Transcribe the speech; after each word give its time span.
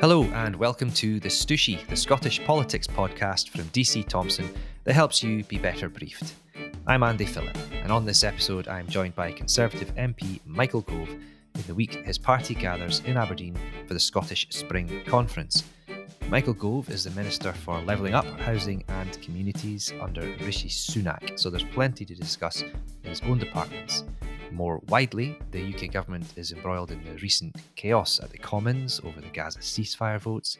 Hello, 0.00 0.24
and 0.34 0.54
welcome 0.54 0.92
to 0.92 1.18
The 1.18 1.28
Stooshie, 1.28 1.84
the 1.88 1.96
Scottish 1.96 2.44
politics 2.44 2.86
podcast 2.86 3.48
from 3.48 3.64
DC 3.70 4.06
Thomson 4.06 4.48
that 4.84 4.92
helps 4.92 5.22
you 5.22 5.42
be 5.44 5.58
better 5.58 5.88
briefed. 5.88 6.34
I'm 6.86 7.02
Andy 7.02 7.24
Philip, 7.24 7.56
and 7.82 7.90
on 7.90 8.04
this 8.04 8.22
episode, 8.22 8.68
I'm 8.68 8.86
joined 8.86 9.16
by 9.16 9.32
Conservative 9.32 9.92
MP 9.96 10.40
Michael 10.46 10.82
Gove 10.82 11.10
in 11.10 11.62
the 11.66 11.74
week 11.74 12.04
his 12.04 12.18
party 12.18 12.54
gathers 12.54 13.02
in 13.04 13.16
Aberdeen 13.16 13.56
for 13.86 13.94
the 13.94 14.00
Scottish 14.00 14.46
Spring 14.50 15.02
Conference. 15.06 15.64
Michael 16.28 16.54
Gove 16.54 16.88
is 16.90 17.02
the 17.02 17.10
Minister 17.10 17.52
for 17.52 17.80
Levelling 17.82 18.14
Up, 18.14 18.24
Housing 18.40 18.84
and 18.86 19.20
Communities 19.20 19.92
under 20.00 20.20
Rishi 20.40 20.68
Sunak, 20.68 21.36
so 21.36 21.50
there's 21.50 21.64
plenty 21.64 22.04
to 22.04 22.14
discuss 22.14 22.62
his 23.10 23.20
own 23.22 23.38
departments. 23.38 24.04
More 24.52 24.80
widely, 24.88 25.36
the 25.50 25.74
UK 25.74 25.92
government 25.92 26.32
is 26.36 26.52
embroiled 26.52 26.90
in 26.90 27.04
the 27.04 27.20
recent 27.20 27.56
chaos 27.76 28.20
at 28.20 28.30
the 28.30 28.38
Commons 28.38 29.00
over 29.04 29.20
the 29.20 29.28
Gaza 29.28 29.58
ceasefire 29.58 30.20
votes. 30.20 30.56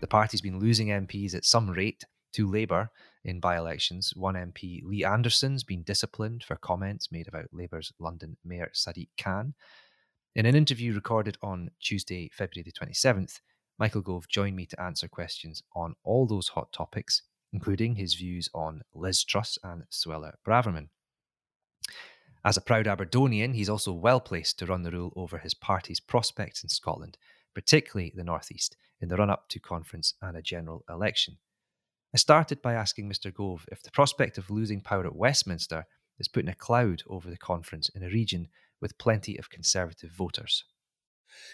The 0.00 0.06
party's 0.06 0.40
been 0.40 0.58
losing 0.58 0.88
MPs 0.88 1.34
at 1.34 1.44
some 1.44 1.70
rate 1.70 2.04
to 2.34 2.46
Labour 2.46 2.90
in 3.24 3.40
by 3.40 3.56
elections. 3.56 4.12
One 4.14 4.34
MP, 4.34 4.82
Lee 4.84 5.04
Anderson's 5.04 5.64
been 5.64 5.82
disciplined 5.82 6.44
for 6.44 6.56
comments 6.56 7.10
made 7.10 7.28
about 7.28 7.46
Labour's 7.52 7.92
London 7.98 8.36
Mayor 8.44 8.70
Sadiq 8.74 9.08
Khan. 9.18 9.54
In 10.34 10.44
an 10.44 10.54
interview 10.54 10.94
recorded 10.94 11.38
on 11.42 11.70
Tuesday, 11.80 12.30
February 12.32 12.64
the 12.64 12.72
27th, 12.72 13.40
Michael 13.78 14.02
Gove 14.02 14.28
joined 14.28 14.56
me 14.56 14.66
to 14.66 14.80
answer 14.80 15.08
questions 15.08 15.62
on 15.74 15.94
all 16.04 16.26
those 16.26 16.48
hot 16.48 16.72
topics, 16.72 17.22
including 17.52 17.96
his 17.96 18.14
views 18.14 18.48
on 18.54 18.82
Liz 18.94 19.24
Truss 19.24 19.58
and 19.64 19.84
Suella 19.90 20.32
Braverman. 20.46 20.88
As 22.46 22.56
a 22.56 22.60
proud 22.60 22.86
Aberdonian, 22.86 23.54
he's 23.54 23.68
also 23.68 23.92
well 23.92 24.20
placed 24.20 24.60
to 24.60 24.66
run 24.66 24.84
the 24.84 24.92
rule 24.92 25.12
over 25.16 25.38
his 25.38 25.52
party's 25.52 25.98
prospects 25.98 26.62
in 26.62 26.68
Scotland, 26.68 27.18
particularly 27.56 28.12
the 28.14 28.22
North 28.22 28.52
East, 28.52 28.76
in 29.00 29.08
the 29.08 29.16
run 29.16 29.30
up 29.30 29.48
to 29.48 29.58
conference 29.58 30.14
and 30.22 30.36
a 30.36 30.42
general 30.42 30.84
election. 30.88 31.38
I 32.14 32.18
started 32.18 32.62
by 32.62 32.74
asking 32.74 33.10
Mr. 33.10 33.34
Gove 33.34 33.66
if 33.72 33.82
the 33.82 33.90
prospect 33.90 34.38
of 34.38 34.48
losing 34.48 34.80
power 34.80 35.04
at 35.04 35.16
Westminster 35.16 35.86
is 36.20 36.28
putting 36.28 36.48
a 36.48 36.54
cloud 36.54 37.02
over 37.08 37.28
the 37.28 37.36
conference 37.36 37.88
in 37.88 38.04
a 38.04 38.10
region 38.10 38.46
with 38.80 38.96
plenty 38.96 39.36
of 39.36 39.50
Conservative 39.50 40.12
voters. 40.12 40.62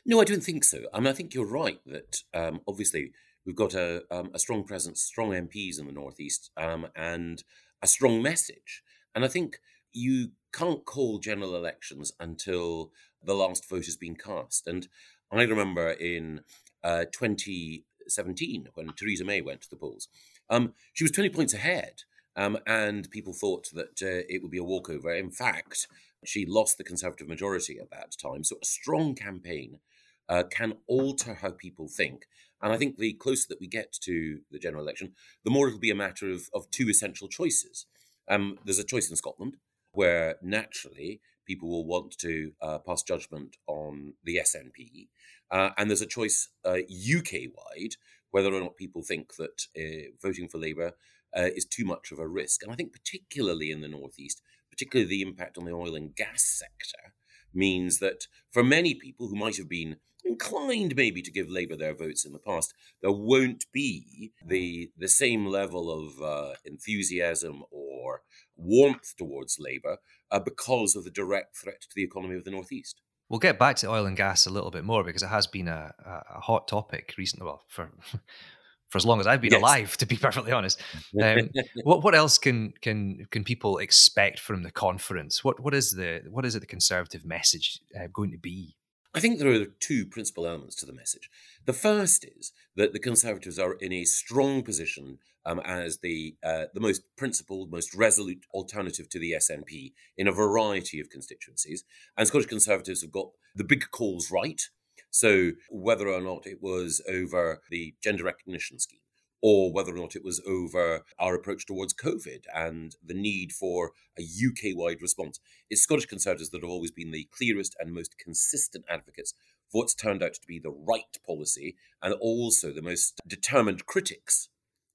No, 0.05 0.20
I 0.20 0.24
don't 0.24 0.45
think 0.45 0.62
so. 0.62 0.83
I 0.92 0.98
mean, 0.98 1.08
I 1.08 1.14
think 1.14 1.33
you're 1.33 1.47
right 1.47 1.80
that 1.86 2.19
um, 2.34 2.61
obviously 2.69 3.12
we've 3.47 3.56
got 3.56 3.72
a, 3.72 4.02
um, 4.11 4.30
a 4.34 4.39
strong 4.39 4.62
presence, 4.64 5.00
strong 5.00 5.30
MPs 5.30 5.80
in 5.80 5.86
the 5.86 5.92
Northeast, 5.92 6.50
um, 6.58 6.89
and 6.95 7.42
a 7.80 7.86
strong 7.86 8.20
message. 8.20 8.83
And 9.14 9.24
I 9.24 9.28
think 9.28 9.58
you 9.95 10.33
can't 10.53 10.84
call 10.84 11.19
general 11.19 11.56
elections 11.56 12.12
until 12.20 12.92
the 13.22 13.34
last 13.34 13.69
vote 13.69 13.86
has 13.86 13.97
been 13.97 14.17
cast. 14.17 14.67
And 14.67 14.89
I 15.31 15.42
remember 15.42 15.91
in 15.91 16.41
uh, 16.84 17.05
2017 17.12 18.69
when 18.75 18.92
Theresa 18.92 19.25
May 19.25 19.41
went 19.41 19.62
to 19.62 19.70
the 19.70 19.77
polls, 19.77 20.08
um, 20.50 20.75
she 20.92 21.05
was 21.05 21.12
20 21.12 21.30
points 21.30 21.55
ahead. 21.55 22.03
Um, 22.34 22.58
and 22.67 23.11
people 23.11 23.34
thought 23.34 23.69
that 23.75 24.03
uh, 24.03 24.25
it 24.28 24.42
would 24.42 24.50
be 24.50 24.58
a 24.58 24.64
walkover. 24.64 25.12
In 25.12 25.30
fact, 25.30 25.86
she 26.25 26.47
lost 26.47 26.78
the 26.78 26.84
Conservative 26.84 27.28
majority 27.28 27.78
at 27.78 27.91
that 27.91 28.17
time. 28.20 28.45
So 28.45 28.56
a 28.62 28.64
strong 28.64 29.14
campaign 29.14 29.80
uh, 30.28 30.45
can 30.50 30.75
alter 30.86 31.34
how 31.34 31.50
people 31.50 31.89
think. 31.89 32.27
And 32.62 32.73
I 32.73 32.78
think 32.78 32.97
the 32.97 33.12
closer 33.14 33.47
that 33.48 33.61
we 33.61 33.67
get 33.67 33.92
to 34.03 34.41
the 34.50 34.58
general 34.58 34.83
election, 34.83 35.12
the 35.45 35.50
more 35.50 35.67
it'll 35.67 35.80
be 35.80 35.91
a 35.91 35.97
matter 35.97 36.30
of, 36.30 36.48
of 36.55 36.70
two 36.70 36.89
essential 36.89 37.28
choices. 37.28 37.86
Um, 38.28 38.58
there's 38.64 38.78
a 38.78 38.84
choice 38.84 39.11
in 39.11 39.17
Scotland, 39.17 39.56
where 39.93 40.37
naturally 40.43 41.21
people 41.47 41.69
will 41.69 41.87
want 41.87 42.17
to 42.19 42.53
uh, 42.61 42.79
pass 42.79 43.03
judgment 43.03 43.57
on 43.67 44.15
the 44.25 44.37
SNP. 44.37 45.09
Uh, 45.51 45.71
and 45.77 45.91
there's 45.91 46.03
a 46.03 46.07
choice 46.07 46.48
uh, 46.65 46.79
UK 46.79 47.51
wide 47.55 47.97
whether 48.33 48.52
or 48.52 48.61
not 48.61 48.77
people 48.77 49.02
think 49.02 49.36
that 49.36 49.67
uh, 49.79 50.11
voting 50.20 50.48
for 50.48 50.58
Labour 50.58 50.92
uh, 51.36 51.48
is 51.55 51.64
too 51.64 51.85
much 51.85 52.11
of 52.11 52.19
a 52.19 52.27
risk. 52.27 52.63
And 52.63 52.73
I 52.73 52.75
think, 52.75 52.92
particularly 52.92 53.70
in 53.70 53.81
the 53.81 53.89
Northeast, 53.89 54.42
particularly 54.70 55.08
the 55.08 55.23
impact 55.23 55.57
on 55.57 55.64
the 55.64 55.73
oil 55.73 55.95
and 55.95 56.17
gas 56.17 56.42
sector, 56.42 57.14
means 57.55 57.98
that 57.98 58.27
for 58.51 58.64
many 58.64 58.95
people 58.95 59.29
who 59.29 59.36
might 59.36 59.58
have 59.58 59.69
been 59.69 59.97
inclined 60.25 60.95
maybe 60.97 61.20
to 61.20 61.31
give 61.31 61.51
Labour 61.51 61.77
their 61.77 61.95
votes 61.95 62.25
in 62.25 62.33
the 62.33 62.39
past, 62.39 62.73
there 63.02 63.13
won't 63.13 63.67
be 63.73 64.33
the 64.45 64.91
the 64.97 65.08
same 65.08 65.47
level 65.47 65.91
of 65.91 66.23
uh, 66.23 66.55
enthusiasm 66.64 67.63
or 67.70 68.23
warmth 68.62 69.14
towards 69.17 69.58
Labour 69.58 69.98
uh, 70.30 70.40
because 70.40 70.96
of 70.96 71.05
the 71.05 71.11
direct 71.11 71.56
threat 71.56 71.80
to 71.83 71.89
the 71.95 72.02
economy 72.02 72.36
of 72.36 72.45
the 72.45 72.50
Northeast. 72.50 73.00
We'll 73.28 73.39
get 73.39 73.58
back 73.58 73.77
to 73.77 73.89
oil 73.89 74.06
and 74.06 74.17
gas 74.17 74.46
a 74.46 74.50
little 74.50 74.70
bit 74.70 74.84
more 74.84 75.05
because 75.05 75.23
it 75.23 75.28
has 75.28 75.46
been 75.46 75.68
a, 75.68 75.95
a 76.34 76.40
hot 76.40 76.68
topic 76.68 77.14
recently. 77.17 77.46
Well, 77.46 77.62
for 77.68 77.90
for 78.92 78.98
as 78.98 79.06
long 79.06 79.20
as 79.20 79.27
I've 79.27 79.40
been 79.40 79.52
yes. 79.52 79.61
alive, 79.61 79.96
to 79.96 80.06
be 80.06 80.17
perfectly 80.20 80.52
honest. 80.52 80.80
Um, 81.20 81.48
what 81.83 82.05
what 82.05 82.14
else 82.14 82.36
can 82.36 82.74
can 82.83 83.27
can 83.30 83.42
people 83.42 83.78
expect 83.78 84.39
from 84.39 84.62
the 84.62 84.70
conference? 84.70 85.42
What 85.42 85.61
what 85.61 85.74
is 85.74 85.92
the 85.92 86.20
what 86.28 86.45
is 86.45 86.55
it 86.55 86.61
the 86.61 86.67
conservative 86.67 87.24
message 87.24 87.80
uh, 87.98 88.08
going 88.12 88.33
to 88.33 88.39
be? 88.39 88.77
I 89.14 89.20
think 89.20 89.39
there 89.39 89.52
are 89.52 89.67
two 89.67 90.06
principal 90.06 90.46
elements 90.46 90.74
to 90.77 90.86
the 90.86 90.92
message. 90.92 91.28
The 91.67 91.74
first 91.74 92.24
is 92.24 92.52
that 92.77 92.95
the 92.95 92.98
Conservatives 92.98 93.58
are 93.58 93.74
in 93.74 93.92
a 93.92 94.05
strong 94.05 94.62
position 94.62 95.18
um, 95.45 95.61
as 95.64 95.98
the 95.98 96.36
uh, 96.42 96.67
the 96.73 96.80
most 96.80 97.02
principled, 97.17 97.70
most 97.70 97.95
resolute 97.95 98.46
alternative 98.55 99.08
to 99.11 99.18
the 99.18 99.33
SNP 99.33 99.92
in 100.17 100.28
a 100.28 100.33
variety 100.33 100.98
of 100.98 101.11
constituencies. 101.11 101.84
And 102.17 102.27
Scottish 102.27 102.46
Conservatives 102.46 103.02
have 103.02 103.12
got 103.12 103.30
the 103.55 103.64
big 103.64 103.90
calls 103.90 104.30
right. 104.30 104.62
So 105.11 105.52
whether 105.68 106.08
or 106.08 106.22
not 106.22 106.46
it 106.46 106.62
was 106.62 107.02
over 107.06 107.61
the 107.70 107.95
gender 108.02 108.24
recognition 108.24 108.78
scheme, 108.78 109.01
or 109.42 109.73
whether 109.73 109.92
or 109.92 109.98
not 109.98 110.14
it 110.14 110.25
was 110.25 110.41
over 110.47 111.05
our 111.19 111.35
approach 111.35 111.67
towards 111.67 111.92
COVID 111.92 112.45
and 112.55 112.95
the 113.05 113.14
need 113.14 113.53
for 113.53 113.91
a 114.19 114.23
UK 114.23 114.77
wide 114.77 115.03
response. 115.03 115.41
It's 115.69 115.83
Scottish 115.83 116.07
Conservatives 116.07 116.51
that 116.51 116.63
have 116.63 116.70
always 116.70 116.92
been 116.92 117.11
the 117.11 117.29
clearest 117.36 117.75
and 117.79 117.92
most 117.92 118.17
consistent 118.19 118.85
advocates 118.89 119.35
for 119.69 119.83
what's 119.83 119.95
turned 119.95 120.23
out 120.23 120.35
to 120.35 120.47
be 120.47 120.61
the 120.61 120.70
right 120.70 121.19
policy 121.27 121.77
and 122.01 122.14
also 122.14 122.73
the 122.73 122.81
most 122.81 123.20
determined 123.27 123.85
critics 123.85 124.48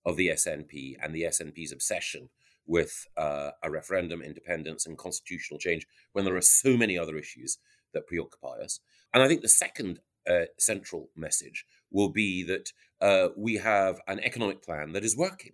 of 0.06 0.16
the 0.16 0.30
SNP 0.30 0.96
and 1.03 1.13
the 1.13 1.24
SNP's 1.24 1.74
obsession 1.74 2.30
with 2.66 3.07
uh, 3.18 3.52
a 3.62 3.69
referendum, 3.69 4.22
independence, 4.22 4.86
and 4.86 4.97
constitutional 4.97 5.59
change 5.59 5.86
when 6.13 6.24
there 6.24 6.36
are 6.36 6.41
so 6.41 6.78
many 6.78 6.97
other 6.97 7.18
issues 7.18 7.57
that 7.94 8.07
preoccupy 8.07 8.59
us. 8.63 8.80
And 9.13 9.22
I 9.22 9.28
think 9.28 9.41
the 9.41 9.50
second 9.50 10.00
uh, 10.30 10.46
central 10.57 11.09
message 11.16 11.66
will 11.91 12.09
be 12.09 12.44
that 12.44 12.72
uh, 13.02 13.30
we 13.35 13.56
have 13.56 14.00
an 14.08 14.19
economic 14.19 14.62
plan 14.63 14.94
that 14.94 15.03
is 15.03 15.18
working. 15.18 15.53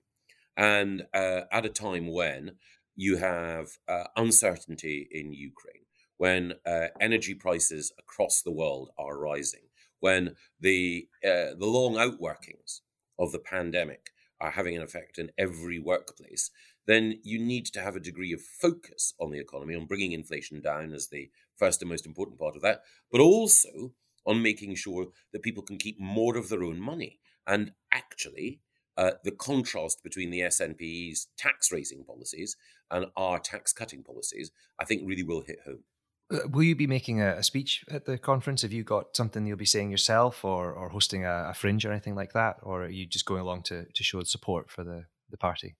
And 0.55 1.03
uh, 1.13 1.41
at 1.51 1.65
a 1.65 1.69
time 1.69 2.11
when 2.11 2.57
you 2.95 3.17
have 3.17 3.77
uh, 3.87 4.05
uncertainty 4.15 5.07
in 5.11 5.33
Ukraine, 5.33 5.85
when 6.17 6.53
uh, 6.65 6.87
energy 7.01 7.33
prices 7.33 7.91
across 7.97 8.41
the 8.41 8.51
world 8.51 8.91
are 8.97 9.17
rising, 9.17 9.67
when 9.99 10.35
the 10.59 11.07
uh, 11.23 11.55
the 11.57 11.65
long 11.65 11.95
outworkings 11.95 12.81
of 13.17 13.31
the 13.31 13.39
pandemic 13.39 14.11
are 14.39 14.51
having 14.51 14.75
an 14.75 14.83
effect 14.83 15.17
in 15.17 15.31
every 15.37 15.79
workplace, 15.79 16.51
then 16.85 17.19
you 17.23 17.39
need 17.39 17.65
to 17.67 17.81
have 17.81 17.95
a 17.95 17.99
degree 17.99 18.33
of 18.33 18.41
focus 18.41 19.13
on 19.19 19.31
the 19.31 19.39
economy, 19.39 19.75
on 19.75 19.85
bringing 19.85 20.11
inflation 20.11 20.61
down 20.61 20.93
as 20.93 21.07
the 21.07 21.29
first 21.55 21.81
and 21.81 21.89
most 21.89 22.05
important 22.05 22.37
part 22.37 22.55
of 22.55 22.61
that, 22.61 22.81
but 23.11 23.21
also 23.21 23.93
on 24.25 24.41
making 24.41 24.75
sure 24.75 25.07
that 25.31 25.41
people 25.41 25.63
can 25.63 25.77
keep 25.77 25.99
more 25.99 26.37
of 26.37 26.49
their 26.49 26.63
own 26.63 26.79
money. 26.79 27.19
And 27.47 27.71
actually, 27.91 28.59
uh, 28.97 29.11
the 29.23 29.31
contrast 29.31 30.03
between 30.03 30.29
the 30.29 30.41
SNP's 30.41 31.27
tax 31.37 31.71
raising 31.71 32.03
policies 32.03 32.55
and 32.91 33.07
our 33.17 33.39
tax 33.39 33.73
cutting 33.73 34.03
policies, 34.03 34.51
I 34.79 34.85
think, 34.85 35.03
really 35.05 35.23
will 35.23 35.41
hit 35.41 35.59
home. 35.65 35.83
Uh, 36.31 36.47
will 36.49 36.63
you 36.63 36.75
be 36.75 36.87
making 36.87 37.21
a, 37.21 37.35
a, 37.37 37.43
speech 37.43 37.83
at 37.91 38.05
the 38.05 38.17
conference? 38.17 38.61
Have 38.61 38.71
you 38.71 38.83
got 38.83 39.15
something 39.15 39.45
you'll 39.45 39.57
be 39.57 39.65
saying 39.65 39.91
yourself, 39.91 40.45
or, 40.45 40.71
or 40.71 40.89
hosting 40.89 41.25
a, 41.25 41.49
a, 41.49 41.53
fringe 41.53 41.85
or 41.85 41.91
anything 41.91 42.15
like 42.15 42.33
that, 42.33 42.57
or 42.61 42.85
are 42.85 42.89
you 42.89 43.05
just 43.05 43.25
going 43.25 43.41
along 43.41 43.63
to, 43.63 43.85
to 43.85 44.03
show 44.03 44.23
support 44.23 44.69
for 44.69 44.83
the, 44.83 45.05
the 45.29 45.37
party? 45.37 45.75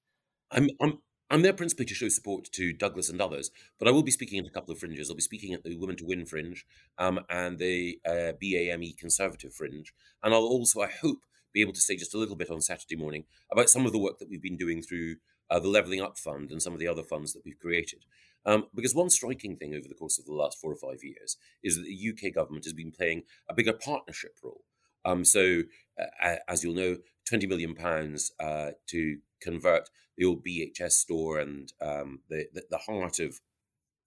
I'm, 0.51 0.69
I'm 0.81 0.99
I'm 1.33 1.41
there 1.41 1.53
principally 1.53 1.85
to 1.85 1.95
show 1.95 2.09
support 2.09 2.51
to 2.51 2.73
Douglas 2.73 3.09
and 3.09 3.19
others, 3.19 3.49
but 3.79 3.87
I 3.87 3.91
will 3.91 4.03
be 4.03 4.11
speaking 4.11 4.39
at 4.39 4.45
a 4.45 4.51
couple 4.51 4.71
of 4.71 4.77
fringes. 4.77 5.09
I'll 5.09 5.15
be 5.15 5.21
speaking 5.23 5.53
at 5.55 5.63
the 5.63 5.75
Women 5.75 5.95
to 5.95 6.05
Win 6.05 6.27
fringe 6.27 6.63
um, 6.99 7.21
and 7.27 7.57
the 7.57 7.99
uh, 8.05 8.33
BAME 8.39 8.95
Conservative 8.97 9.51
fringe. 9.51 9.95
And 10.21 10.31
I'll 10.31 10.41
also, 10.41 10.81
I 10.81 10.91
hope, 11.01 11.21
be 11.53 11.61
able 11.61 11.73
to 11.73 11.81
say 11.81 11.95
just 11.95 12.13
a 12.13 12.17
little 12.17 12.35
bit 12.35 12.49
on 12.49 12.61
Saturday 12.61 12.95
morning 12.95 13.25
about 13.51 13.69
some 13.69 13.85
of 13.85 13.91
the 13.91 13.99
work 13.99 14.19
that 14.19 14.29
we've 14.29 14.41
been 14.41 14.57
doing 14.57 14.81
through 14.81 15.15
uh, 15.49 15.59
the 15.59 15.67
Levelling 15.67 16.01
Up 16.01 16.17
Fund 16.17 16.51
and 16.51 16.61
some 16.61 16.73
of 16.73 16.79
the 16.79 16.87
other 16.87 17.03
funds 17.03 17.33
that 17.33 17.43
we've 17.45 17.59
created. 17.59 18.05
Um, 18.45 18.65
because 18.73 18.95
one 18.95 19.09
striking 19.09 19.55
thing 19.55 19.73
over 19.73 19.87
the 19.87 19.95
course 19.95 20.19
of 20.19 20.25
the 20.25 20.33
last 20.33 20.59
four 20.59 20.71
or 20.71 20.75
five 20.75 21.03
years 21.03 21.37
is 21.63 21.77
that 21.77 21.85
the 21.85 22.09
UK 22.09 22.33
government 22.33 22.65
has 22.65 22.73
been 22.73 22.91
playing 22.91 23.23
a 23.49 23.53
bigger 23.53 23.73
partnership 23.73 24.37
role. 24.43 24.63
Um, 25.05 25.23
so, 25.23 25.63
uh, 25.99 26.35
as 26.47 26.63
you'll 26.63 26.75
know, 26.75 26.97
twenty 27.27 27.47
million 27.47 27.75
pounds 27.75 28.31
uh, 28.39 28.71
to 28.87 29.17
convert 29.41 29.89
the 30.17 30.25
old 30.25 30.45
BHS 30.45 30.91
store 30.91 31.39
and 31.39 31.71
um, 31.81 32.19
the, 32.29 32.47
the, 32.53 32.63
the 32.69 32.77
heart 32.77 33.19
of 33.19 33.39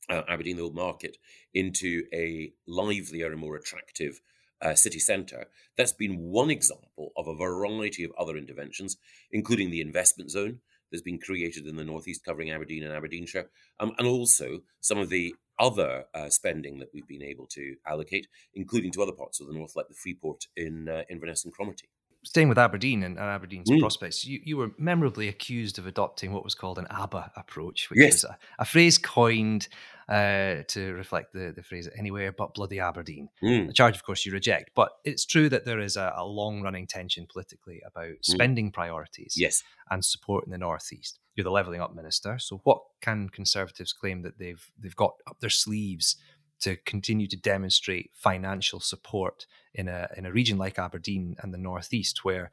uh, 0.08 0.22
Aberdeen, 0.28 0.56
the 0.56 0.62
old 0.62 0.74
market, 0.74 1.16
into 1.52 2.04
a 2.12 2.52
livelier 2.66 3.30
and 3.32 3.40
more 3.40 3.56
attractive 3.56 4.20
uh, 4.62 4.74
city 4.74 4.98
centre. 4.98 5.46
That's 5.76 5.92
been 5.92 6.18
one 6.18 6.50
example 6.50 7.12
of 7.16 7.28
a 7.28 7.34
variety 7.34 8.04
of 8.04 8.12
other 8.18 8.36
interventions, 8.36 8.96
including 9.30 9.70
the 9.70 9.80
investment 9.80 10.30
zone 10.30 10.60
that's 10.90 11.02
been 11.02 11.18
created 11.18 11.66
in 11.66 11.76
the 11.76 11.84
northeast, 11.84 12.24
covering 12.24 12.50
Aberdeen 12.50 12.84
and 12.84 12.92
Aberdeenshire, 12.92 13.50
um, 13.80 13.92
and 13.98 14.06
also 14.06 14.60
some 14.80 14.98
of 14.98 15.10
the 15.10 15.34
other 15.58 16.04
uh, 16.14 16.28
spending 16.28 16.78
that 16.78 16.88
we've 16.92 17.08
been 17.08 17.22
able 17.22 17.46
to 17.46 17.76
allocate, 17.86 18.28
including 18.54 18.92
to 18.92 19.02
other 19.02 19.12
parts 19.12 19.40
of 19.40 19.46
the 19.46 19.54
north, 19.54 19.74
like 19.74 19.88
the 19.88 19.94
Freeport 19.94 20.46
in 20.56 20.88
uh, 20.88 21.02
Inverness 21.10 21.44
and 21.44 21.52
Cromarty 21.52 21.88
staying 22.26 22.48
with 22.48 22.58
Aberdeen 22.58 23.04
and, 23.04 23.18
Aberdeen's 23.18 23.70
mm. 23.70 23.78
prospects, 23.78 24.24
you, 24.24 24.40
you 24.42 24.56
were 24.56 24.72
memorably 24.78 25.28
accused 25.28 25.78
of 25.78 25.86
adopting 25.86 26.32
what 26.32 26.42
was 26.42 26.56
called 26.56 26.76
an 26.76 26.86
ABBA 26.90 27.30
approach, 27.36 27.88
which 27.88 28.00
yes. 28.00 28.14
is 28.16 28.24
a, 28.24 28.36
a, 28.58 28.64
phrase 28.64 28.98
coined 28.98 29.68
uh, 30.08 30.62
to 30.68 30.92
reflect 30.94 31.32
the, 31.32 31.52
the 31.54 31.62
phrase 31.62 31.88
anywhere 31.98 32.32
but 32.32 32.54
bloody 32.54 32.78
Aberdeen. 32.78 33.28
Mm. 33.42 33.70
A 33.70 33.72
charge, 33.72 33.96
of 33.96 34.04
course, 34.04 34.24
you 34.24 34.32
reject. 34.32 34.70
But 34.74 34.90
it's 35.04 35.24
true 35.24 35.48
that 35.48 35.64
there 35.64 35.80
is 35.80 35.96
a, 35.96 36.12
a 36.16 36.24
long 36.24 36.62
running 36.62 36.86
tension 36.86 37.26
politically 37.30 37.82
about 37.86 38.08
mm. 38.08 38.24
spending 38.24 38.70
priorities 38.70 39.34
yes. 39.36 39.62
and 39.90 40.04
support 40.04 40.44
in 40.44 40.52
the 40.52 40.58
Northeast. 40.58 41.18
You're 41.34 41.44
the 41.44 41.50
levelling 41.50 41.80
up 41.80 41.94
minister. 41.94 42.38
So, 42.38 42.60
what 42.64 42.80
can 43.02 43.28
Conservatives 43.28 43.92
claim 43.92 44.22
that 44.22 44.38
they've, 44.38 44.64
they've 44.78 44.96
got 44.96 45.14
up 45.26 45.40
their 45.40 45.50
sleeves? 45.50 46.16
to 46.58 46.74
continue 46.86 47.26
to 47.26 47.36
demonstrate 47.36 48.10
financial 48.14 48.80
support 48.80 49.44
in 49.74 49.88
a 49.88 50.08
in 50.16 50.24
a 50.24 50.32
region 50.32 50.56
like 50.56 50.78
Aberdeen 50.78 51.36
and 51.40 51.52
the 51.52 51.58
northeast, 51.58 52.24
where 52.24 52.50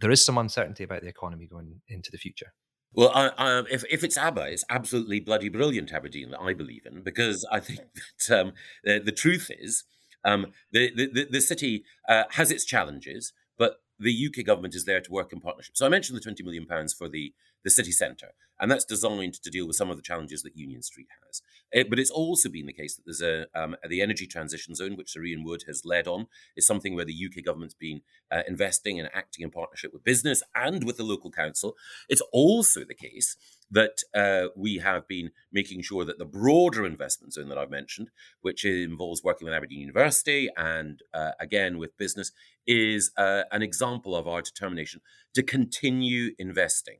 there 0.00 0.10
is 0.10 0.24
some 0.24 0.36
uncertainty 0.36 0.84
about 0.84 1.00
the 1.00 1.08
economy 1.08 1.46
going 1.46 1.80
into 1.88 2.10
the 2.10 2.18
future. 2.18 2.52
Well, 2.94 3.12
I, 3.14 3.30
I, 3.36 3.62
if 3.70 3.84
if 3.90 4.02
it's 4.02 4.16
ABBA, 4.16 4.52
it's 4.52 4.64
absolutely 4.70 5.20
bloody 5.20 5.48
brilliant 5.48 5.92
Aberdeen 5.92 6.30
that 6.30 6.40
I 6.40 6.54
believe 6.54 6.86
in 6.86 7.02
because 7.02 7.46
I 7.50 7.60
think 7.60 7.80
that 8.28 8.40
um, 8.40 8.52
the, 8.82 8.98
the, 8.98 9.12
truth 9.12 9.50
is 9.50 9.84
um, 10.24 10.52
the, 10.72 10.90
the 10.94 11.26
the 11.30 11.40
city 11.40 11.84
uh, 12.08 12.24
has 12.30 12.50
its 12.50 12.64
challenges, 12.64 13.32
but 13.58 13.76
the 13.98 14.26
UK 14.26 14.44
government 14.44 14.74
is 14.74 14.84
there 14.84 15.00
to 15.00 15.12
work 15.12 15.32
in 15.32 15.40
partnership. 15.40 15.76
So 15.76 15.84
I 15.86 15.88
mentioned 15.88 16.16
the 16.16 16.22
twenty 16.22 16.42
million 16.42 16.66
pounds 16.66 16.94
for 16.94 17.08
the 17.08 17.34
the 17.68 17.74
city 17.74 17.92
centre, 17.92 18.32
and 18.58 18.70
that's 18.70 18.86
designed 18.86 19.34
to 19.34 19.50
deal 19.50 19.66
with 19.66 19.76
some 19.76 19.90
of 19.90 19.96
the 19.96 20.02
challenges 20.02 20.42
that 20.42 20.56
Union 20.56 20.82
Street 20.82 21.08
has. 21.22 21.42
It, 21.70 21.90
but 21.90 21.98
it's 21.98 22.10
also 22.10 22.48
been 22.48 22.64
the 22.64 22.72
case 22.72 22.96
that 22.96 23.02
there's 23.04 23.20
a 23.20 23.46
um, 23.54 23.76
the 23.86 24.00
energy 24.00 24.26
transition 24.26 24.74
zone, 24.74 24.96
which 24.96 25.12
Sir 25.12 25.22
Ian 25.22 25.44
Wood 25.44 25.64
has 25.66 25.82
led 25.84 26.08
on, 26.08 26.28
is 26.56 26.66
something 26.66 26.94
where 26.94 27.04
the 27.04 27.26
UK 27.26 27.44
government's 27.44 27.74
been 27.74 28.00
uh, 28.32 28.40
investing 28.48 28.98
and 28.98 29.10
acting 29.12 29.44
in 29.44 29.50
partnership 29.50 29.92
with 29.92 30.02
business 30.02 30.42
and 30.54 30.84
with 30.84 30.96
the 30.96 31.02
local 31.02 31.30
council. 31.30 31.76
It's 32.08 32.22
also 32.32 32.80
the 32.84 32.94
case 32.94 33.36
that 33.70 33.98
uh, 34.14 34.48
we 34.56 34.78
have 34.78 35.06
been 35.06 35.30
making 35.52 35.82
sure 35.82 36.06
that 36.06 36.18
the 36.18 36.24
broader 36.24 36.86
investment 36.86 37.34
zone 37.34 37.50
that 37.50 37.58
I've 37.58 37.70
mentioned, 37.70 38.08
which 38.40 38.64
involves 38.64 39.22
working 39.22 39.44
with 39.44 39.52
Aberdeen 39.52 39.80
University 39.80 40.48
and 40.56 41.02
uh, 41.12 41.32
again 41.38 41.76
with 41.76 41.98
business, 41.98 42.32
is 42.66 43.10
uh, 43.18 43.42
an 43.52 43.60
example 43.60 44.16
of 44.16 44.26
our 44.26 44.40
determination 44.40 45.02
to 45.34 45.42
continue 45.42 46.30
investing 46.38 46.96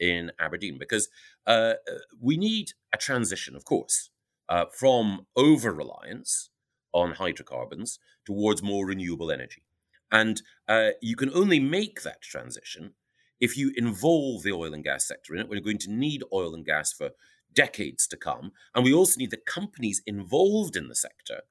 in 0.00 0.32
Aberdeen 0.38 0.78
because 0.78 1.08
uh, 1.46 1.74
uh, 1.90 1.98
we 2.20 2.36
need 2.36 2.72
a 2.92 2.96
transition, 2.96 3.56
of 3.56 3.64
course, 3.64 4.10
uh, 4.48 4.66
from 4.72 5.26
over 5.36 5.72
reliance 5.72 6.50
on 6.92 7.12
hydrocarbons 7.12 7.98
towards 8.24 8.62
more 8.62 8.86
renewable 8.86 9.30
energy. 9.30 9.62
And 10.10 10.42
uh, 10.66 10.90
you 11.02 11.16
can 11.16 11.30
only 11.34 11.60
make 11.60 12.02
that 12.02 12.22
transition 12.22 12.94
if 13.40 13.56
you 13.56 13.72
involve 13.76 14.42
the 14.42 14.52
oil 14.52 14.74
and 14.74 14.82
gas 14.82 15.06
sector 15.06 15.34
in 15.34 15.40
it. 15.40 15.48
We're 15.48 15.60
going 15.60 15.78
to 15.78 15.92
need 15.92 16.22
oil 16.32 16.54
and 16.54 16.64
gas 16.64 16.92
for 16.92 17.10
decades 17.54 18.06
to 18.08 18.16
come. 18.16 18.52
And 18.74 18.84
we 18.84 18.92
also 18.92 19.18
need 19.18 19.30
the 19.30 19.36
companies 19.36 20.02
involved 20.06 20.76
in 20.76 20.88
the 20.88 20.94
sector 20.94 21.42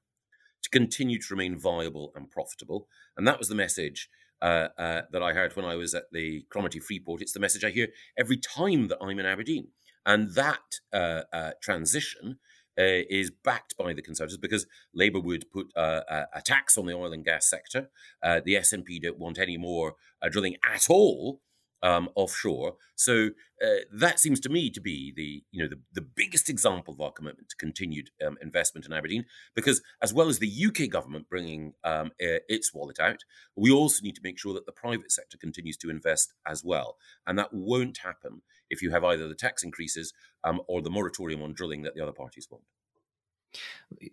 to 0.62 0.70
continue 0.70 1.18
to 1.20 1.34
remain 1.34 1.58
viable 1.58 2.12
and 2.14 2.30
profitable. 2.30 2.88
And 3.16 3.26
that 3.26 3.38
was 3.38 3.48
the 3.48 3.54
message 3.54 4.08
uh, 4.42 4.68
uh, 4.78 5.02
that 5.10 5.22
I 5.22 5.32
heard 5.32 5.56
when 5.56 5.64
I 5.64 5.76
was 5.76 5.94
at 5.94 6.04
the 6.12 6.44
Cromarty 6.50 6.80
Freeport. 6.80 7.22
It's 7.22 7.32
the 7.32 7.40
message 7.40 7.64
I 7.64 7.70
hear 7.70 7.88
every 8.16 8.36
time 8.36 8.88
that 8.88 8.98
I'm 9.00 9.18
in 9.18 9.26
Aberdeen. 9.26 9.68
And 10.06 10.34
that 10.34 10.80
uh, 10.92 11.22
uh 11.32 11.50
transition 11.60 12.38
uh, 12.78 13.04
is 13.10 13.30
backed 13.30 13.76
by 13.76 13.92
the 13.92 14.02
Conservatives 14.02 14.38
because 14.38 14.66
Labour 14.94 15.20
would 15.20 15.50
put 15.52 15.66
a 15.76 16.42
tax 16.44 16.78
on 16.78 16.86
the 16.86 16.94
oil 16.94 17.12
and 17.12 17.24
gas 17.24 17.48
sector. 17.48 17.90
the 18.22 18.54
SNP 18.54 19.02
don't 19.02 19.18
want 19.18 19.38
any 19.38 19.58
more 19.58 19.94
drilling 20.30 20.56
at 20.64 20.86
all 20.88 21.40
um, 21.82 22.08
offshore. 22.14 22.74
So 22.96 23.30
uh, 23.62 23.80
that 23.92 24.18
seems 24.18 24.40
to 24.40 24.48
me 24.48 24.70
to 24.70 24.80
be 24.80 25.12
the 25.14 25.42
you 25.50 25.62
know 25.62 25.68
the, 25.68 25.80
the 25.92 26.06
biggest 26.06 26.48
example 26.48 26.94
of 26.94 27.00
our 27.00 27.12
commitment 27.12 27.48
to 27.50 27.56
continued 27.56 28.10
um, 28.26 28.36
investment 28.40 28.86
in 28.86 28.92
Aberdeen. 28.92 29.24
Because 29.54 29.82
as 30.02 30.12
well 30.12 30.28
as 30.28 30.38
the 30.38 30.66
UK 30.66 30.90
government 30.90 31.28
bringing 31.28 31.74
um, 31.84 32.10
its 32.18 32.72
wallet 32.74 33.00
out, 33.00 33.24
we 33.56 33.70
also 33.70 34.02
need 34.02 34.16
to 34.16 34.22
make 34.22 34.38
sure 34.38 34.54
that 34.54 34.66
the 34.66 34.72
private 34.72 35.12
sector 35.12 35.38
continues 35.38 35.76
to 35.78 35.90
invest 35.90 36.34
as 36.46 36.64
well, 36.64 36.96
and 37.26 37.38
that 37.38 37.52
won't 37.52 37.98
happen 37.98 38.42
if 38.70 38.82
you 38.82 38.90
have 38.90 39.04
either 39.04 39.28
the 39.28 39.34
tax 39.34 39.62
increases 39.62 40.12
um, 40.44 40.60
or 40.68 40.82
the 40.82 40.90
moratorium 40.90 41.42
on 41.42 41.52
drilling 41.52 41.82
that 41.82 41.94
the 41.94 42.02
other 42.02 42.12
parties 42.12 42.48
want. 42.50 42.64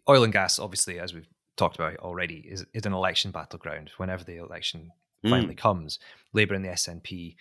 Oil 0.10 0.24
and 0.24 0.34
gas, 0.34 0.60
obviously, 0.60 1.00
as 1.00 1.14
we've 1.14 1.28
talked 1.58 1.76
about 1.76 1.98
already, 1.98 2.46
is, 2.50 2.66
is 2.74 2.86
an 2.86 2.94
election 2.94 3.32
battleground. 3.32 3.92
Whenever 3.98 4.24
the 4.24 4.38
election 4.38 4.92
finally 5.30 5.56
mm. 5.56 5.58
comes, 5.58 6.00
Labour 6.34 6.54
and 6.54 6.64
the 6.64 6.70
SNP 6.70 7.36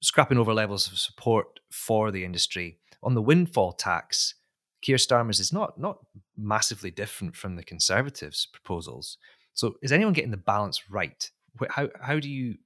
scrapping 0.00 0.38
over 0.38 0.52
levels 0.52 0.90
of 0.90 0.98
support 0.98 1.60
for 1.70 2.10
the 2.10 2.24
industry. 2.24 2.78
On 3.02 3.14
the 3.14 3.22
windfall 3.22 3.72
tax, 3.72 4.34
Keir 4.82 4.96
Starmer's 4.96 5.40
is 5.40 5.52
not 5.52 5.78
not 5.78 5.98
massively 6.36 6.90
different 6.90 7.36
from 7.36 7.56
the 7.56 7.64
Conservatives' 7.64 8.46
proposals. 8.46 9.16
So 9.54 9.74
is 9.82 9.92
anyone 9.92 10.12
getting 10.12 10.30
the 10.30 10.36
balance 10.36 10.90
right? 10.90 11.30
How 11.70 11.88
how 12.00 12.18
do 12.18 12.28
you 12.28 12.56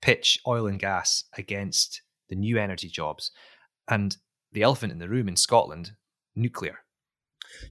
pitch 0.00 0.38
oil 0.46 0.66
and 0.66 0.78
gas 0.78 1.24
against 1.36 2.02
the 2.28 2.36
new 2.36 2.58
energy 2.58 2.88
jobs 2.88 3.30
and 3.88 4.16
the 4.52 4.62
elephant 4.62 4.92
in 4.92 4.98
the 4.98 5.08
room 5.08 5.28
in 5.28 5.36
Scotland, 5.36 5.92
nuclear? 6.36 6.78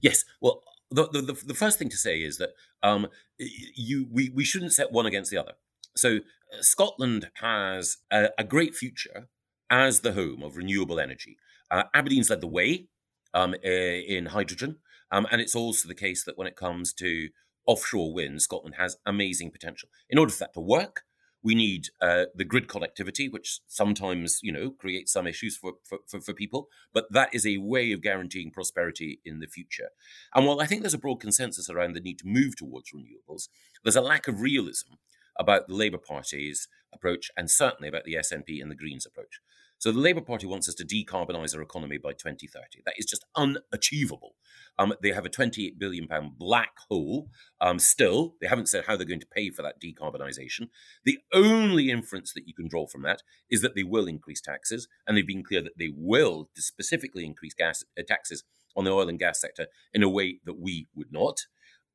Yes. 0.00 0.24
Well, 0.40 0.62
the, 0.90 1.06
the, 1.06 1.38
the 1.46 1.54
first 1.54 1.78
thing 1.78 1.88
to 1.88 1.96
say 1.96 2.18
is 2.18 2.38
that 2.38 2.50
um, 2.82 3.08
you 3.38 4.06
we, 4.10 4.30
we 4.30 4.44
shouldn't 4.44 4.72
set 4.72 4.92
one 4.92 5.06
against 5.06 5.30
the 5.30 5.38
other. 5.38 5.52
So 5.96 6.16
uh, 6.16 6.60
Scotland 6.60 7.30
has 7.34 7.98
a, 8.10 8.30
a, 8.38 8.44
great 8.44 8.74
future 8.74 9.28
as 9.70 10.00
the 10.00 10.12
home 10.12 10.42
of 10.42 10.56
renewable 10.56 11.00
energy. 11.00 11.36
Uh, 11.70 11.84
Aberdeen's 11.94 12.30
led 12.30 12.40
the 12.40 12.46
way 12.46 12.88
um, 13.32 13.54
in 13.62 14.26
hydrogen, 14.26 14.76
um, 15.10 15.26
and 15.30 15.40
it's 15.40 15.56
also 15.56 15.88
the 15.88 15.94
case 15.94 16.24
that 16.24 16.36
when 16.36 16.46
it 16.46 16.56
comes 16.56 16.92
to 16.94 17.28
offshore 17.66 18.12
wind, 18.12 18.42
Scotland 18.42 18.76
has 18.78 18.96
amazing 19.06 19.50
potential. 19.50 19.88
In 20.10 20.18
order 20.18 20.32
for 20.32 20.40
that 20.40 20.54
to 20.54 20.60
work, 20.60 21.04
we 21.44 21.54
need 21.54 21.88
uh, 22.00 22.24
the 22.34 22.44
grid 22.44 22.68
connectivity, 22.68 23.30
which 23.30 23.60
sometimes, 23.66 24.40
you 24.42 24.50
know, 24.50 24.70
creates 24.70 25.12
some 25.12 25.26
issues 25.26 25.56
for, 25.56 25.74
for, 25.84 25.98
for, 26.06 26.20
for, 26.20 26.32
people, 26.32 26.68
but 26.94 27.04
that 27.12 27.28
is 27.34 27.46
a 27.46 27.58
way 27.58 27.92
of 27.92 28.00
guaranteeing 28.00 28.50
prosperity 28.50 29.20
in 29.26 29.40
the 29.40 29.46
future. 29.46 29.90
And 30.34 30.46
while 30.46 30.60
I 30.60 30.66
think 30.66 30.80
there's 30.80 30.94
a 30.94 30.98
broad 30.98 31.20
consensus 31.20 31.68
around 31.68 31.94
the 31.94 32.00
need 32.00 32.18
to 32.20 32.26
move 32.26 32.56
towards 32.56 32.92
renewables, 32.92 33.48
there's 33.82 33.94
a 33.94 34.00
lack 34.00 34.26
of 34.26 34.40
realism 34.40 34.94
about 35.38 35.68
the 35.68 35.74
Labour 35.74 35.98
Party's 35.98 36.68
approach 36.92 37.30
and 37.36 37.50
certainly 37.50 37.88
about 37.88 38.04
the 38.04 38.14
SNP 38.14 38.62
and 38.62 38.70
the 38.70 38.76
Greens 38.76 39.06
approach. 39.06 39.40
So 39.78 39.92
the 39.92 40.00
Labour 40.00 40.20
Party 40.20 40.46
wants 40.46 40.68
us 40.68 40.74
to 40.76 40.84
decarbonise 40.84 41.54
our 41.54 41.60
economy 41.60 41.98
by 41.98 42.12
2030. 42.12 42.82
That 42.86 42.94
is 42.96 43.04
just 43.04 43.24
unachievable. 43.36 44.34
Um, 44.78 44.94
they 45.02 45.12
have 45.12 45.26
a 45.26 45.28
28 45.28 45.78
billion 45.78 46.06
pound 46.06 46.38
black 46.38 46.72
hole. 46.88 47.28
Um, 47.60 47.78
still, 47.78 48.34
they 48.40 48.46
haven't 48.46 48.68
said 48.68 48.84
how 48.86 48.96
they're 48.96 49.06
going 49.06 49.20
to 49.20 49.26
pay 49.26 49.50
for 49.50 49.62
that 49.62 49.80
decarbonisation. 49.80 50.68
The 51.04 51.18
only 51.34 51.90
inference 51.90 52.32
that 52.32 52.48
you 52.48 52.54
can 52.54 52.68
draw 52.68 52.86
from 52.86 53.02
that 53.02 53.22
is 53.50 53.60
that 53.60 53.74
they 53.74 53.82
will 53.82 54.06
increase 54.06 54.40
taxes, 54.40 54.88
and 55.06 55.16
they've 55.16 55.26
been 55.26 55.44
clear 55.44 55.60
that 55.60 55.78
they 55.78 55.92
will 55.94 56.48
specifically 56.56 57.24
increase 57.24 57.54
gas 57.54 57.84
uh, 57.98 58.02
taxes 58.06 58.44
on 58.76 58.84
the 58.84 58.90
oil 58.90 59.08
and 59.08 59.18
gas 59.18 59.40
sector 59.40 59.66
in 59.92 60.02
a 60.02 60.08
way 60.08 60.40
that 60.44 60.58
we 60.58 60.88
would 60.94 61.12
not. 61.12 61.46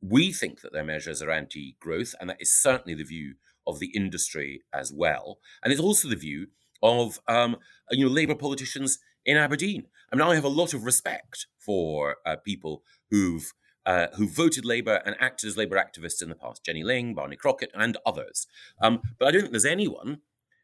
We 0.02 0.32
think 0.32 0.62
that 0.62 0.74
their 0.74 0.84
measures 0.84 1.22
are 1.22 1.32
anti 1.32 1.76
growth, 1.80 2.16
and 2.20 2.30
that 2.30 2.42
is 2.42 2.54
certainly 2.54 2.96
the 2.96 3.04
view 3.04 3.36
of 3.68 3.80
the 3.80 3.92
industry 3.96 4.62
as 4.74 4.94
well. 4.94 5.40
And 5.64 5.72
it's 5.72 5.82
also 5.82 6.08
the 6.08 6.16
view 6.16 6.48
of 6.82 7.20
um, 7.28 7.58
you 7.92 8.06
know 8.06 8.12
Labour 8.12 8.36
politicians 8.36 9.00
in 9.26 9.38
Aberdeen. 9.38 9.88
I 10.12 10.16
mean, 10.16 10.28
I 10.28 10.36
have 10.36 10.44
a 10.44 10.50
lot 10.50 10.74
of 10.74 10.84
respect 10.84 11.48
for 11.60 12.18
uh, 12.26 12.38
people 12.38 12.84
who've 13.12 13.52
uh, 13.86 14.08
who 14.16 14.28
voted 14.28 14.66
Labour 14.66 15.02
and 15.06 15.16
acted 15.20 15.48
as 15.48 15.58
Labour 15.58 15.78
activists 15.78 16.22
in 16.22 16.30
the 16.30 16.36
past, 16.36 16.64
Jenny 16.64 16.84
Laing, 16.84 17.16
Barney 17.16 17.36
Crockett, 17.36 17.72
and 17.74 17.98
others. 18.06 18.48
Um, 18.82 19.02
but 19.18 19.28
I 19.28 19.32
don't 19.32 19.42
think 19.42 19.52
there's 19.52 19.66
anyone, 19.66 20.20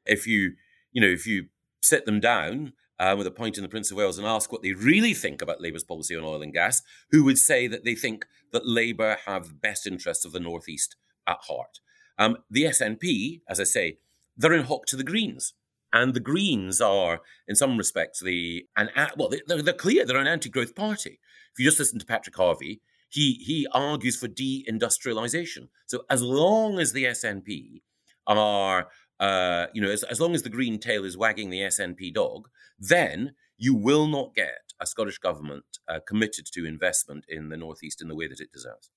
if 0.06 0.28
you 0.28 0.54
you 0.92 1.02
know 1.02 1.08
if 1.08 1.28
you 1.28 1.48
sit 1.82 2.06
them 2.06 2.20
down 2.20 2.74
uh, 3.00 3.16
with 3.18 3.28
a 3.28 3.32
point 3.32 3.58
in 3.58 3.64
the 3.64 3.70
Prince 3.70 3.92
of 3.92 3.98
Wales 3.98 4.18
and 4.18 4.28
ask 4.28 4.52
what 4.52 4.62
they 4.62 4.74
really 4.74 5.14
think 5.14 5.42
about 5.42 5.62
Labour's 5.62 5.84
policy 5.84 6.16
on 6.16 6.24
oil 6.24 6.42
and 6.42 6.54
gas, 6.54 6.82
who 7.12 7.24
would 7.24 7.38
say 7.38 7.68
that 7.68 7.84
they 7.84 7.96
think 7.96 8.26
that 8.52 8.66
Labour 8.66 9.18
have 9.26 9.48
the 9.48 9.54
best 9.54 9.86
interests 9.86 10.26
of 10.26 10.32
the 10.32 10.40
North 10.40 10.70
East 10.70 10.96
at 11.28 11.38
heart. 11.42 11.80
Um, 12.18 12.38
the 12.50 12.64
SNP, 12.64 13.42
as 13.50 13.60
I 13.60 13.66
say, 13.66 13.98
they're 14.38 14.54
in 14.54 14.66
hock 14.66 14.86
to 14.88 14.96
the 14.96 15.04
Greens. 15.04 15.54
And 15.92 16.14
the 16.14 16.20
Greens 16.20 16.82
are, 16.82 17.22
in 17.48 17.56
some 17.56 17.78
respects, 17.78 18.22
the 18.22 18.66
an 18.76 18.90
well, 19.16 19.30
they're, 19.30 19.62
they're 19.62 19.74
clear 19.74 20.06
they're 20.06 20.18
an 20.18 20.28
anti-growth 20.28 20.76
party. 20.76 21.20
If 21.54 21.60
you 21.60 21.66
just 21.66 21.80
listen 21.80 22.00
to 22.00 22.06
Patrick 22.06 22.36
Harvie, 22.36 22.82
he 23.08 23.36
he 23.36 23.66
argues 23.72 24.18
for 24.18 24.28
deindustrialization. 24.28 25.70
So 25.86 26.04
as 26.10 26.22
long 26.22 26.80
as 26.80 26.92
the 26.92 27.06
SNP 27.06 27.82
are 28.28 28.88
uh, 29.20 29.68
you 29.74 29.82
know, 29.82 29.90
as, 29.90 30.04
as 30.04 30.20
long 30.20 30.36
as 30.36 30.44
the 30.44 30.50
green 30.50 30.80
tail 30.80 31.06
is 31.06 31.18
wagging 31.18 31.50
the 31.50 31.60
SNP 31.60 32.14
dog, 32.14 32.50
then 32.78 33.34
you 33.58 33.74
will 33.74 34.08
not 34.08 34.36
get 34.36 34.74
a 34.80 34.86
Scottish 34.86 35.18
government 35.18 35.66
uh, 35.88 36.00
committed 36.06 36.46
to 36.54 36.66
investment 36.66 37.26
in 37.28 37.50
the 37.50 37.58
northeast 37.58 38.02
in 38.02 38.08
the 38.08 38.16
way 38.16 38.28
that 38.28 38.40
it 38.40 38.52
deserves. 38.52 38.90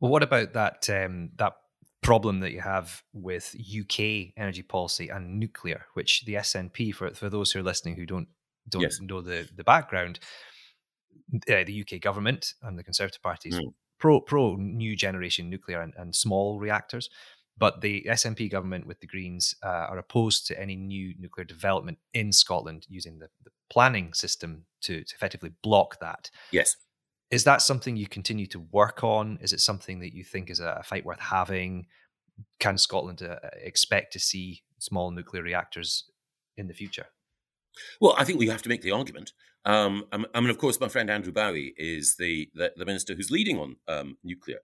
Well, 0.00 0.10
what 0.10 0.22
about 0.22 0.52
that 0.54 0.88
um, 0.90 1.30
that 1.36 1.54
problem 2.02 2.40
that 2.40 2.52
you 2.52 2.60
have 2.60 3.02
with 3.12 3.56
UK 3.56 4.34
energy 4.36 4.62
policy 4.62 5.08
and 5.08 5.38
nuclear, 5.38 5.86
which 5.94 6.24
the 6.24 6.34
SNP, 6.34 6.94
for 6.94 7.10
for 7.14 7.30
those 7.30 7.52
who 7.52 7.60
are 7.60 7.64
listening 7.64 7.96
who 7.96 8.06
don't 8.06 8.28
don't 8.68 8.82
yes. 8.82 9.00
know 9.00 9.20
the 9.20 9.48
the 9.54 9.64
background, 9.64 10.20
uh, 11.34 11.64
the 11.64 11.84
UK 11.86 12.00
government 12.00 12.54
and 12.62 12.78
the 12.78 12.84
Conservative 12.84 13.22
parties 13.22 13.58
mm. 13.58 13.72
pro 13.98 14.20
pro 14.20 14.56
new 14.56 14.96
generation 14.96 15.48
nuclear 15.48 15.80
and, 15.80 15.94
and, 15.96 16.14
small 16.14 16.58
reactors, 16.60 17.08
but 17.56 17.80
the 17.80 18.04
SNP 18.08 18.50
government 18.50 18.86
with 18.86 19.00
the 19.00 19.06
Greens 19.06 19.54
uh, 19.62 19.86
are 19.88 19.98
opposed 19.98 20.46
to 20.46 20.60
any 20.60 20.76
new 20.76 21.14
nuclear 21.18 21.44
development 21.44 21.98
in 22.12 22.32
Scotland 22.32 22.86
using 22.88 23.18
the, 23.18 23.28
the 23.44 23.50
planning 23.70 24.12
system 24.12 24.66
to, 24.82 25.04
to 25.04 25.14
effectively 25.14 25.52
block 25.62 25.98
that. 26.00 26.30
Yes. 26.50 26.76
Is 27.30 27.44
that 27.44 27.62
something 27.62 27.96
you 27.96 28.06
continue 28.06 28.46
to 28.48 28.60
work 28.70 29.02
on? 29.02 29.38
Is 29.40 29.52
it 29.52 29.60
something 29.60 30.00
that 30.00 30.14
you 30.14 30.24
think 30.24 30.50
is 30.50 30.60
a 30.60 30.82
fight 30.84 31.04
worth 31.04 31.20
having? 31.20 31.86
Can 32.58 32.76
Scotland 32.76 33.22
uh, 33.22 33.36
expect 33.60 34.12
to 34.12 34.18
see 34.18 34.62
small 34.78 35.10
nuclear 35.10 35.42
reactors 35.42 36.04
in 36.56 36.66
the 36.66 36.74
future? 36.74 37.06
Well, 38.00 38.14
I 38.18 38.24
think 38.24 38.38
we 38.38 38.48
have 38.48 38.62
to 38.62 38.68
make 38.68 38.82
the 38.82 38.92
argument. 38.92 39.32
Um, 39.64 40.04
I 40.12 40.40
mean, 40.40 40.50
of 40.50 40.58
course, 40.58 40.78
my 40.78 40.88
friend 40.88 41.10
Andrew 41.10 41.32
Bowie 41.32 41.74
is 41.78 42.16
the, 42.16 42.50
the, 42.54 42.72
the 42.76 42.84
minister 42.84 43.14
who's 43.14 43.30
leading 43.30 43.58
on 43.58 43.76
um, 43.88 44.18
nuclear. 44.22 44.58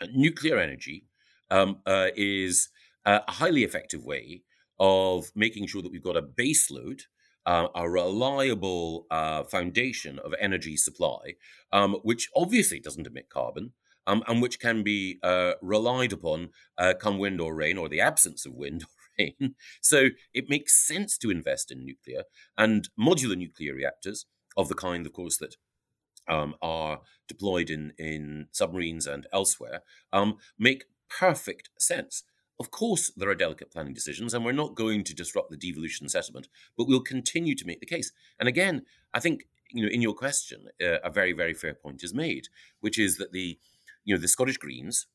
Uh, 0.00 0.06
nuclear 0.12 0.58
energy 0.58 1.04
um, 1.50 1.78
uh, 1.86 2.08
is 2.16 2.68
a 3.04 3.20
highly 3.30 3.64
effective 3.64 4.04
way 4.04 4.42
of 4.78 5.30
making 5.34 5.66
sure 5.66 5.82
that 5.82 5.92
we've 5.92 6.02
got 6.02 6.16
a 6.16 6.22
base 6.22 6.70
load, 6.70 7.02
uh, 7.46 7.68
a 7.74 7.88
reliable 7.88 9.06
uh, 9.10 9.44
foundation 9.44 10.18
of 10.18 10.34
energy 10.40 10.76
supply, 10.76 11.34
um, 11.72 11.94
which 12.02 12.28
obviously 12.34 12.80
doesn't 12.80 13.06
emit 13.06 13.28
carbon. 13.28 13.72
Um, 14.06 14.22
and 14.28 14.42
which 14.42 14.60
can 14.60 14.82
be 14.82 15.18
uh, 15.22 15.52
relied 15.62 16.12
upon 16.12 16.50
uh, 16.76 16.92
come 16.92 17.16
wind 17.16 17.40
or 17.40 17.54
rain, 17.54 17.78
or 17.78 17.88
the 17.88 18.02
absence 18.02 18.44
of 18.44 18.52
wind 18.52 18.82
or 19.18 19.24
rain. 19.40 19.54
So 19.80 20.10
it 20.34 20.50
makes 20.50 20.76
sense 20.86 21.16
to 21.16 21.30
invest 21.30 21.72
in 21.72 21.86
nuclear 21.86 22.24
and 22.58 22.86
modular 23.00 23.34
nuclear 23.34 23.74
reactors 23.74 24.26
of 24.58 24.68
the 24.68 24.74
kind, 24.74 25.06
of 25.06 25.14
course, 25.14 25.38
that 25.38 25.56
um, 26.28 26.54
are 26.62 27.00
deployed 27.28 27.70
in, 27.70 27.92
in 27.98 28.48
submarines 28.52 29.06
and 29.06 29.26
elsewhere 29.32 29.80
um, 30.12 30.36
make 30.58 30.84
perfect 31.08 31.70
sense. 31.78 32.24
Of 32.60 32.70
course, 32.70 33.10
there 33.16 33.28
are 33.28 33.34
delicate 33.34 33.72
planning 33.72 33.94
decisions, 33.94 34.32
and 34.32 34.44
we're 34.44 34.52
not 34.52 34.76
going 34.76 35.02
to 35.04 35.14
disrupt 35.14 35.50
the 35.50 35.56
devolution 35.56 36.08
settlement, 36.08 36.48
but 36.76 36.86
we'll 36.86 37.00
continue 37.00 37.54
to 37.56 37.66
make 37.66 37.80
the 37.80 37.86
case. 37.86 38.12
And 38.38 38.48
again, 38.48 38.82
I 39.12 39.20
think 39.20 39.48
you 39.70 39.82
know 39.82 39.88
in 39.90 40.02
your 40.02 40.14
question, 40.14 40.68
uh, 40.80 41.00
a 41.02 41.10
very 41.10 41.32
very 41.32 41.54
fair 41.54 41.74
point 41.74 42.04
is 42.04 42.14
made, 42.14 42.48
which 42.80 42.98
is 42.98 43.16
that 43.16 43.32
the 43.32 43.58
you 44.04 44.14
know 44.14 44.20
the 44.20 44.28
Scottish 44.28 44.58
Greens 44.58 45.06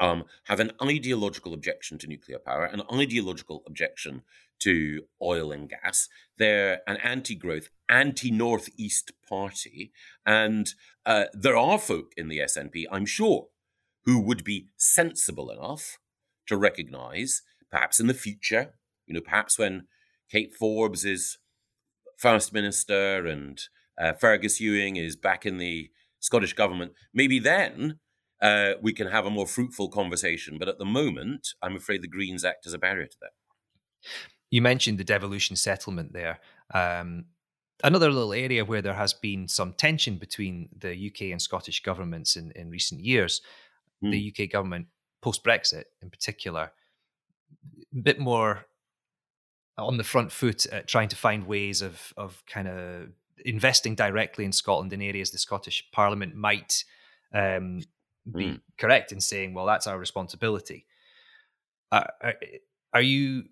um, 0.00 0.24
have 0.44 0.60
an 0.60 0.72
ideological 0.82 1.54
objection 1.54 1.98
to 1.98 2.06
nuclear 2.06 2.38
power, 2.38 2.64
an 2.64 2.82
ideological 2.92 3.62
objection 3.66 4.22
to 4.60 5.02
oil 5.22 5.52
and 5.52 5.68
gas. 5.68 6.08
They're 6.38 6.80
an 6.86 6.96
anti-growth, 6.98 7.68
anti-northeast 7.88 9.12
party, 9.26 9.92
and 10.26 10.72
uh, 11.06 11.24
there 11.32 11.56
are 11.56 11.78
folk 11.78 12.12
in 12.16 12.28
the 12.28 12.38
SNP, 12.38 12.84
I'm 12.90 13.06
sure, 13.06 13.48
who 14.04 14.20
would 14.20 14.44
be 14.44 14.68
sensible 14.76 15.50
enough 15.50 15.98
to 16.46 16.56
recognize, 16.56 17.42
perhaps 17.70 18.00
in 18.00 18.06
the 18.06 18.14
future, 18.14 18.74
you 19.06 19.14
know, 19.14 19.20
perhaps 19.20 19.58
when 19.58 19.86
Kate 20.30 20.54
Forbes 20.54 21.04
is 21.04 21.38
first 22.18 22.52
minister 22.52 23.26
and 23.26 23.60
uh, 24.00 24.12
Fergus 24.12 24.60
Ewing 24.60 24.96
is 24.96 25.16
back 25.16 25.44
in 25.44 25.58
the 25.58 25.90
Scottish 26.20 26.52
government, 26.52 26.92
maybe 27.12 27.38
then 27.38 27.98
uh, 28.40 28.72
we 28.80 28.92
can 28.92 29.08
have 29.08 29.26
a 29.26 29.30
more 29.30 29.46
fruitful 29.46 29.88
conversation. 29.88 30.58
But 30.58 30.68
at 30.68 30.78
the 30.78 30.84
moment, 30.84 31.48
I'm 31.62 31.76
afraid 31.76 32.02
the 32.02 32.08
Greens 32.08 32.44
act 32.44 32.66
as 32.66 32.72
a 32.72 32.78
barrier 32.78 33.06
to 33.06 33.16
that. 33.20 33.30
You 34.50 34.62
mentioned 34.62 34.98
the 34.98 35.04
devolution 35.04 35.56
settlement 35.56 36.12
there. 36.12 36.40
Um, 36.72 37.26
another 37.84 38.10
little 38.10 38.32
area 38.32 38.64
where 38.64 38.82
there 38.82 38.94
has 38.94 39.12
been 39.12 39.48
some 39.48 39.72
tension 39.74 40.16
between 40.16 40.68
the 40.76 41.10
UK 41.10 41.32
and 41.32 41.40
Scottish 41.40 41.82
governments 41.82 42.36
in, 42.36 42.52
in 42.52 42.70
recent 42.70 43.00
years. 43.00 43.40
Mm. 44.04 44.10
The 44.12 44.44
UK 44.44 44.50
government, 44.50 44.86
post 45.22 45.44
Brexit 45.44 45.84
in 46.02 46.10
particular, 46.10 46.72
a 47.92 48.02
bit 48.02 48.18
more 48.18 48.66
on 49.76 49.96
the 49.96 50.04
front 50.04 50.30
foot 50.30 50.66
at 50.66 50.86
trying 50.86 51.08
to 51.08 51.16
find 51.16 51.46
ways 51.46 51.82
of 51.82 52.12
of 52.16 52.42
kind 52.46 52.68
of 52.68 53.08
investing 53.44 53.94
directly 53.94 54.44
in 54.44 54.52
Scotland 54.52 54.92
in 54.92 55.02
areas 55.02 55.30
the 55.30 55.38
Scottish 55.38 55.88
Parliament 55.92 56.34
might 56.34 56.84
um, 57.32 57.80
be 58.30 58.46
mm. 58.46 58.60
correct 58.78 59.12
in 59.12 59.20
saying, 59.20 59.54
well, 59.54 59.66
that's 59.66 59.86
our 59.86 59.98
responsibility. 59.98 60.86
Uh, 61.90 62.04
are, 62.22 62.34
are 62.94 63.02
you 63.02 63.44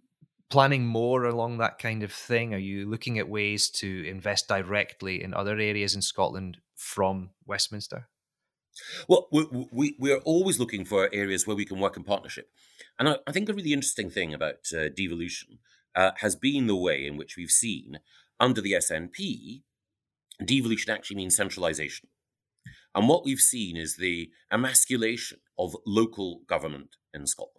planning 0.50 0.86
more 0.86 1.24
along 1.24 1.58
that 1.58 1.78
kind 1.78 2.02
of 2.02 2.12
thing? 2.12 2.54
Are 2.54 2.58
you 2.58 2.88
looking 2.88 3.18
at 3.18 3.28
ways 3.28 3.68
to 3.70 4.04
invest 4.06 4.48
directly 4.48 5.22
in 5.22 5.34
other 5.34 5.58
areas 5.58 5.94
in 5.94 6.02
Scotland 6.02 6.58
from 6.74 7.30
Westminster? 7.46 8.08
Well, 9.08 9.28
we, 9.32 9.68
we, 9.70 9.96
we're 9.98 10.18
always 10.18 10.58
looking 10.58 10.84
for 10.84 11.08
areas 11.12 11.46
where 11.46 11.56
we 11.56 11.64
can 11.64 11.80
work 11.80 11.96
in 11.96 12.04
partnership. 12.04 12.50
And 12.98 13.08
I, 13.08 13.16
I 13.26 13.32
think 13.32 13.48
a 13.48 13.54
really 13.54 13.72
interesting 13.72 14.10
thing 14.10 14.34
about 14.34 14.66
uh, 14.76 14.88
devolution 14.88 15.58
uh, 15.94 16.12
has 16.18 16.36
been 16.36 16.66
the 16.66 16.76
way 16.76 17.06
in 17.06 17.16
which 17.16 17.36
we've 17.36 17.50
seen 17.50 17.98
under 18.40 18.60
the 18.60 18.72
SNP, 18.72 19.62
devolution 20.44 20.92
actually 20.92 21.16
means 21.16 21.36
centralization. 21.36 22.08
And 22.94 23.08
what 23.08 23.24
we've 23.24 23.40
seen 23.40 23.76
is 23.76 23.96
the 23.96 24.30
emasculation 24.52 25.38
of 25.58 25.76
local 25.86 26.40
government 26.46 26.96
in 27.12 27.26
Scotland. 27.26 27.54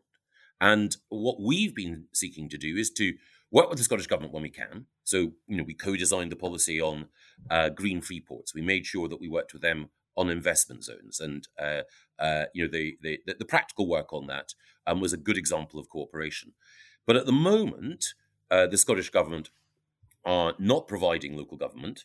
And 0.61 0.95
what 1.09 1.39
we've 1.39 1.75
been 1.75 2.05
seeking 2.13 2.49
to 2.49 2.57
do 2.57 2.75
is 2.75 2.91
to 2.91 3.13
work 3.51 3.69
with 3.69 3.77
the 3.77 3.83
Scottish 3.83 4.07
government 4.07 4.33
when 4.33 4.43
we 4.43 4.49
can. 4.49 4.85
So, 5.03 5.33
you 5.47 5.57
know, 5.57 5.63
we 5.63 5.73
co-designed 5.73 6.31
the 6.31 6.35
policy 6.35 6.81
on 6.81 7.07
uh, 7.49 7.69
green 7.69 8.01
free 8.01 8.21
ports. 8.21 8.53
We 8.53 8.61
made 8.61 8.85
sure 8.85 9.07
that 9.07 9.21
we 9.21 9.27
worked 9.27 9.53
with 9.53 9.61
them 9.61 9.89
on 10.19 10.29
investment 10.29 10.83
zones, 10.83 11.21
and 11.21 11.47
uh, 11.57 11.81
uh, 12.19 12.45
you 12.53 12.63
know, 12.63 12.69
the, 12.69 12.97
the, 13.01 13.19
the 13.39 13.45
practical 13.45 13.88
work 13.88 14.11
on 14.11 14.27
that 14.27 14.53
um, 14.85 14.99
was 14.99 15.13
a 15.13 15.17
good 15.17 15.38
example 15.38 15.79
of 15.79 15.88
cooperation. 15.88 16.51
But 17.07 17.15
at 17.15 17.25
the 17.25 17.31
moment, 17.31 18.13
uh, 18.51 18.67
the 18.67 18.77
Scottish 18.77 19.09
government 19.09 19.49
are 20.25 20.55
not 20.59 20.89
providing 20.89 21.38
local 21.38 21.57
government 21.57 22.03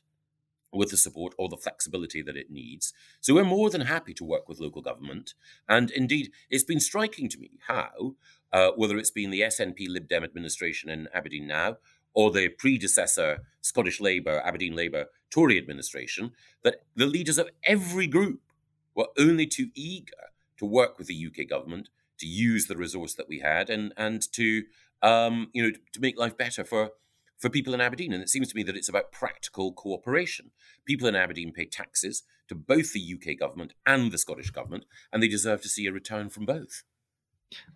with 0.73 0.91
the 0.91 0.97
support 0.97 1.35
or 1.39 1.49
the 1.49 1.57
flexibility 1.57 2.23
that 2.23 2.37
it 2.37 2.51
needs. 2.51 2.93
So 3.21 3.35
we're 3.35 3.45
more 3.45 3.69
than 3.69 3.83
happy 3.83 4.15
to 4.15 4.25
work 4.25 4.49
with 4.49 4.61
local 4.61 4.83
government. 4.83 5.35
And 5.69 5.91
indeed, 5.91 6.31
it's 6.51 6.65
been 6.65 6.81
striking 6.81 7.29
to 7.31 7.39
me 7.39 7.59
how, 7.67 8.15
uh, 8.53 8.71
whether 8.77 8.97
it's 8.97 9.11
been 9.11 9.31
the 9.31 9.41
SNP 9.41 9.89
Lib 9.89 10.09
Dem 10.09 10.23
administration 10.23 10.89
in 10.89 11.09
Aberdeen 11.13 11.49
now, 11.49 11.79
or 12.15 12.31
the 12.31 12.49
predecessor 12.49 13.43
Scottish 13.61 14.01
Labour, 14.01 14.41
Aberdeen 14.45 14.75
Labour 14.75 15.07
Tory 15.31 15.59
administration, 15.59 16.33
that 16.63 16.83
the 16.95 17.07
leaders 17.07 17.39
of 17.39 17.51
every 17.65 18.07
group 18.07 18.41
were 18.95 19.09
only 19.19 19.47
too 19.47 19.71
eager 19.75 20.31
to 20.59 20.65
work 20.65 20.99
with 20.99 21.09
the 21.09 21.27
UK 21.27 21.49
government 21.49 21.89
to 22.19 22.27
use 22.27 22.67
the 22.67 22.77
resource 22.77 23.15
that 23.15 23.29
we 23.29 23.41
had 23.41 23.69
and 23.69 23.93
and 23.97 24.23
to 24.33 24.63
um, 25.03 25.49
you 25.53 25.63
know 25.63 25.73
to 25.93 26.01
make 26.01 26.19
life 26.19 26.37
better 26.37 26.65
for 26.65 26.91
for 27.39 27.51
people 27.51 27.75
in 27.75 27.81
Aberdeen. 27.81 28.13
And 28.13 28.23
it 28.23 28.29
seems 28.29 28.49
to 28.49 28.57
me 28.57 28.63
that 28.63 28.77
it's 28.77 28.89
about 28.89 29.13
practical 29.13 29.73
cooperation. 29.73 30.53
People 30.87 31.09
in 31.09 31.17
Aberdeen 31.17 31.53
pay 31.53 31.67
taxes 31.67 32.23
to 32.49 32.55
both 32.55 32.93
the 32.93 33.15
UK 33.15 33.39
government 33.39 33.75
and 33.85 34.13
the 34.13 34.19
Scottish 34.19 34.51
government, 34.51 34.85
and 35.13 35.23
they 35.23 35.29
deserve 35.29 35.61
to 35.63 35.69
see 35.69 35.87
a 35.87 35.93
return 35.93 36.29
from 36.29 36.47
both. 36.47 36.85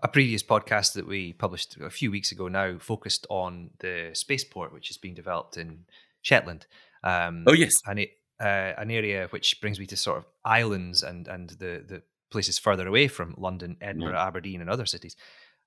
A 0.02 0.08
previous 0.08 0.42
podcast 0.42 0.94
that 0.94 1.06
we 1.06 1.32
published 1.32 1.76
a 1.80 1.90
few 1.90 2.10
weeks 2.10 2.32
ago 2.32 2.48
now 2.48 2.78
focused 2.78 3.26
on 3.30 3.70
the 3.78 4.10
spaceport, 4.12 4.72
which 4.72 4.90
is 4.90 4.96
being 4.96 5.14
developed 5.14 5.56
in 5.56 5.84
Shetland. 6.22 6.66
Um, 7.04 7.44
oh 7.46 7.52
yes, 7.52 7.80
and 7.86 7.98
it 8.00 8.10
uh, 8.40 8.74
an 8.76 8.90
area 8.90 9.28
which 9.30 9.60
brings 9.60 9.78
me 9.78 9.86
to 9.86 9.96
sort 9.96 10.18
of 10.18 10.24
islands 10.44 11.02
and 11.02 11.28
and 11.28 11.50
the 11.50 11.84
the 11.86 12.02
places 12.30 12.58
further 12.58 12.86
away 12.86 13.08
from 13.08 13.34
London, 13.38 13.76
Edinburgh, 13.80 14.12
yeah. 14.12 14.26
Aberdeen, 14.26 14.60
and 14.60 14.70
other 14.70 14.86
cities. 14.86 15.16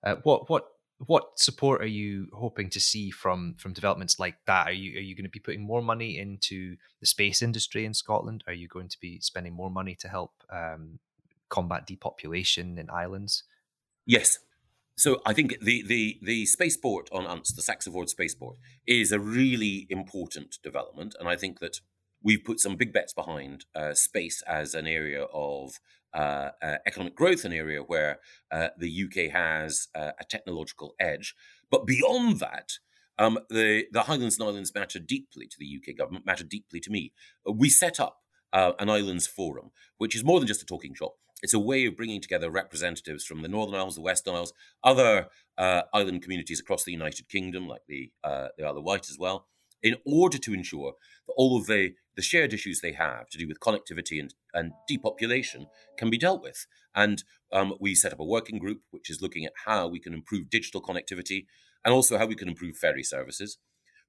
Uh, 0.04 0.16
what 0.24 0.50
what 0.50 0.66
what 1.08 1.40
support 1.40 1.82
are 1.82 1.88
you 1.88 2.28
hoping 2.34 2.70
to 2.70 2.80
see 2.80 3.10
from 3.10 3.56
from 3.58 3.74
developments 3.74 4.20
like 4.20 4.36
that? 4.46 4.68
Are 4.68 4.74
you 4.74 4.98
are 4.98 5.02
you 5.02 5.16
going 5.16 5.26
to 5.26 5.30
be 5.30 5.40
putting 5.40 5.62
more 5.62 5.82
money 5.82 6.20
into 6.20 6.76
the 7.00 7.06
space 7.06 7.42
industry 7.42 7.86
in 7.86 7.94
Scotland? 7.94 8.44
Are 8.48 8.54
you 8.54 8.68
going 8.68 8.90
to 8.90 9.00
be 9.00 9.20
spending 9.20 9.54
more 9.54 9.72
money 9.72 9.96
to 9.96 10.08
help 10.08 10.32
um, 10.52 11.00
combat 11.50 11.88
depopulation 11.88 12.78
in 12.78 12.90
islands? 12.90 13.44
Yes, 14.12 14.40
So 14.98 15.22
I 15.26 15.34
think 15.34 15.60
the 15.62 15.84
the 15.84 16.20
the 16.24 16.46
spaceport 16.48 17.10
on 17.14 17.26
Unst, 17.26 17.56
the 17.56 17.64
SaxaVord 17.64 18.10
spaceport, 18.10 18.58
is 18.88 19.12
a 19.12 19.20
really 19.20 19.88
important 19.90 20.60
development, 20.64 21.16
and 21.20 21.30
I 21.30 21.38
think 21.38 21.60
that 21.60 21.82
we've 22.24 22.46
put 22.46 22.62
some 22.62 22.78
big 22.78 22.94
bets 22.94 23.14
behind 23.14 23.66
uh, 23.76 23.94
space 23.96 24.44
as 24.48 24.76
an 24.76 24.88
area 24.88 25.24
of 25.34 25.80
uh, 26.16 26.52
uh, 26.64 26.78
economic 26.88 27.16
growth, 27.18 27.46
an 27.46 27.54
area 27.54 27.82
where 27.84 28.20
uh, 28.52 28.70
the 28.80 28.92
UK 29.06 29.32
has 29.34 29.90
uh, 29.96 30.14
a 30.22 30.26
technological 30.26 30.96
edge. 31.00 31.36
But 31.72 31.88
beyond 31.88 32.40
that, 32.40 32.70
um, 33.20 33.40
the 33.50 33.86
the 33.94 34.04
Highlands 34.04 34.40
and 34.40 34.50
Islands 34.50 34.76
matter 34.76 35.00
deeply 35.00 35.48
to 35.48 35.58
the 35.60 35.72
UK 35.78 35.98
government, 35.98 36.26
matter 36.26 36.46
deeply 36.46 36.80
to 36.82 36.92
me. 36.92 37.14
We 37.46 37.70
set 37.70 38.00
up 38.00 38.18
uh, 38.54 38.74
an 38.80 38.90
Islands 38.90 39.28
Forum, 39.28 39.72
which 40.00 40.16
is 40.16 40.24
more 40.24 40.40
than 40.40 40.48
just 40.48 40.64
a 40.64 40.68
talking 40.74 40.96
shop. 40.96 41.14
It's 41.42 41.54
a 41.54 41.60
way 41.60 41.86
of 41.86 41.98
bringing 41.98 42.22
together 42.22 42.52
representatives 42.52 43.26
from 43.26 43.42
the 43.42 43.48
Northern 43.48 43.80
Isles, 43.80 43.96
the 43.96 44.02
Western 44.02 44.36
Isles, 44.36 44.54
other 44.84 45.28
uh, 45.58 45.84
island 45.94 46.22
communities 46.22 46.60
across 46.60 46.84
the 46.84 46.92
United 46.92 47.30
Kingdom, 47.30 47.68
like 47.68 47.82
the 47.88 48.12
uh, 48.24 48.50
the 48.58 48.66
Isle 48.66 48.78
of 48.78 49.00
as 49.10 49.18
well, 49.20 49.48
in 49.84 49.96
order 50.06 50.38
to 50.38 50.54
ensure 50.54 50.94
that 51.28 51.34
all 51.38 51.58
of 51.58 51.68
the, 51.68 51.94
the 52.16 52.22
shared 52.22 52.54
issues 52.54 52.82
they 52.82 52.92
have 52.94 53.30
to 53.30 53.38
do 53.38 53.48
with 53.48 53.60
connectivity 53.60 54.20
and, 54.20 54.34
and 54.54 54.74
depopulation 54.88 55.68
can 55.98 56.10
be 56.10 56.18
dealt 56.18 56.42
with. 56.42 56.66
And 56.94 57.24
um, 57.52 57.74
we 57.80 57.96
set 57.96 58.14
up 58.14 58.20
a 58.20 58.26
working 58.26 58.60
group 58.60 58.82
which 58.92 59.10
is 59.10 59.22
looking 59.22 59.46
at 59.46 59.54
how 59.66 59.88
we 59.88 60.00
can 60.00 60.14
improve 60.14 60.50
digital 60.50 60.82
connectivity 60.82 61.46
and 61.84 61.94
also 61.94 62.18
how 62.18 62.26
we 62.26 62.36
can 62.36 62.48
improve 62.48 62.78
ferry 62.78 63.04
services. 63.04 63.58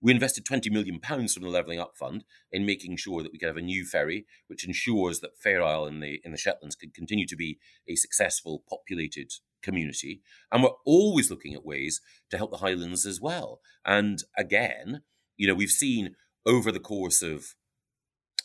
We 0.02 0.11
invested 0.11 0.44
20 0.44 0.68
million 0.68 0.99
pounds 0.99 1.32
from 1.32 1.44
the 1.44 1.49
Levelling 1.49 1.78
Up 1.78 1.92
Fund 1.97 2.25
in 2.50 2.66
making 2.66 2.97
sure 2.97 3.23
that 3.23 3.32
we 3.32 3.38
could 3.38 3.47
have 3.47 3.56
a 3.56 3.62
new 3.62 3.85
ferry, 3.85 4.26
which 4.49 4.66
ensures 4.66 5.21
that 5.21 5.38
Fair 5.38 5.62
Isle 5.62 5.87
in 5.87 6.00
the 6.00 6.21
in 6.25 6.32
the 6.32 6.38
Shetlands 6.38 6.76
can 6.76 6.90
continue 6.90 7.26
to 7.28 7.37
be 7.37 7.59
a 7.88 7.94
successful, 7.94 8.64
populated 8.68 9.30
community. 9.62 10.21
And 10.50 10.62
we're 10.62 10.71
always 10.85 11.30
looking 11.30 11.54
at 11.54 11.64
ways 11.64 12.00
to 12.30 12.37
help 12.37 12.50
the 12.50 12.56
Highlands 12.59 13.06
as 13.06 13.21
well. 13.21 13.61
And 13.87 14.25
again, 14.37 15.02
you 15.37 15.47
know, 15.47 15.54
we've 15.54 15.71
seen 15.71 16.16
over 16.44 16.73
the 16.73 16.80
course 16.80 17.23
of 17.23 17.54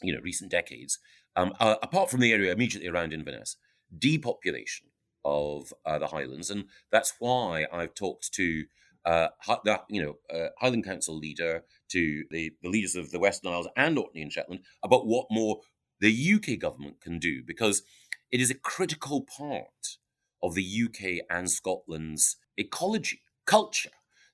you 0.04 0.14
know 0.14 0.22
recent 0.24 0.52
decades, 0.52 1.00
um, 1.36 1.54
uh, 1.60 1.78
apart 1.82 2.12
from 2.12 2.20
the 2.20 2.32
area 2.32 2.52
immediately 2.52 2.88
around 2.88 3.14
Inverness, 3.14 3.58
depopulation 3.98 4.90
of 5.26 5.74
uh, 5.88 5.98
the 5.98 6.08
Highlands, 6.08 6.52
and 6.52 6.66
that's 6.92 7.16
why 7.18 7.66
I've 7.74 7.96
talked 7.96 8.32
to 8.34 8.66
uh, 9.08 9.30
the 9.64 9.80
you 9.90 10.04
know 10.04 10.18
uh, 10.38 10.50
Highland 10.60 10.86
Council 10.86 11.18
leader 11.18 11.64
to 11.90 12.24
the, 12.30 12.52
the 12.62 12.70
leaders 12.70 12.96
of 12.96 13.12
the 13.12 13.20
Western 13.20 13.54
Isles 13.54 13.70
and 13.78 13.98
Orkney 13.98 14.22
and 14.22 14.32
Shetland 14.32 14.62
about 14.84 15.08
what 15.08 15.28
more 15.32 15.62
the 16.02 16.34
UK 16.36 16.60
government 16.60 17.00
can 17.02 17.18
do 17.18 17.42
because 17.46 17.84
it 18.32 18.42
is 18.42 18.52
a 18.52 18.56
critical 18.56 19.22
part 19.22 19.98
of 20.44 20.54
the 20.54 20.84
UK 20.86 21.26
and 21.30 21.50
Scotland's 21.50 22.36
ecology, 22.58 23.22
culture, 23.46 23.92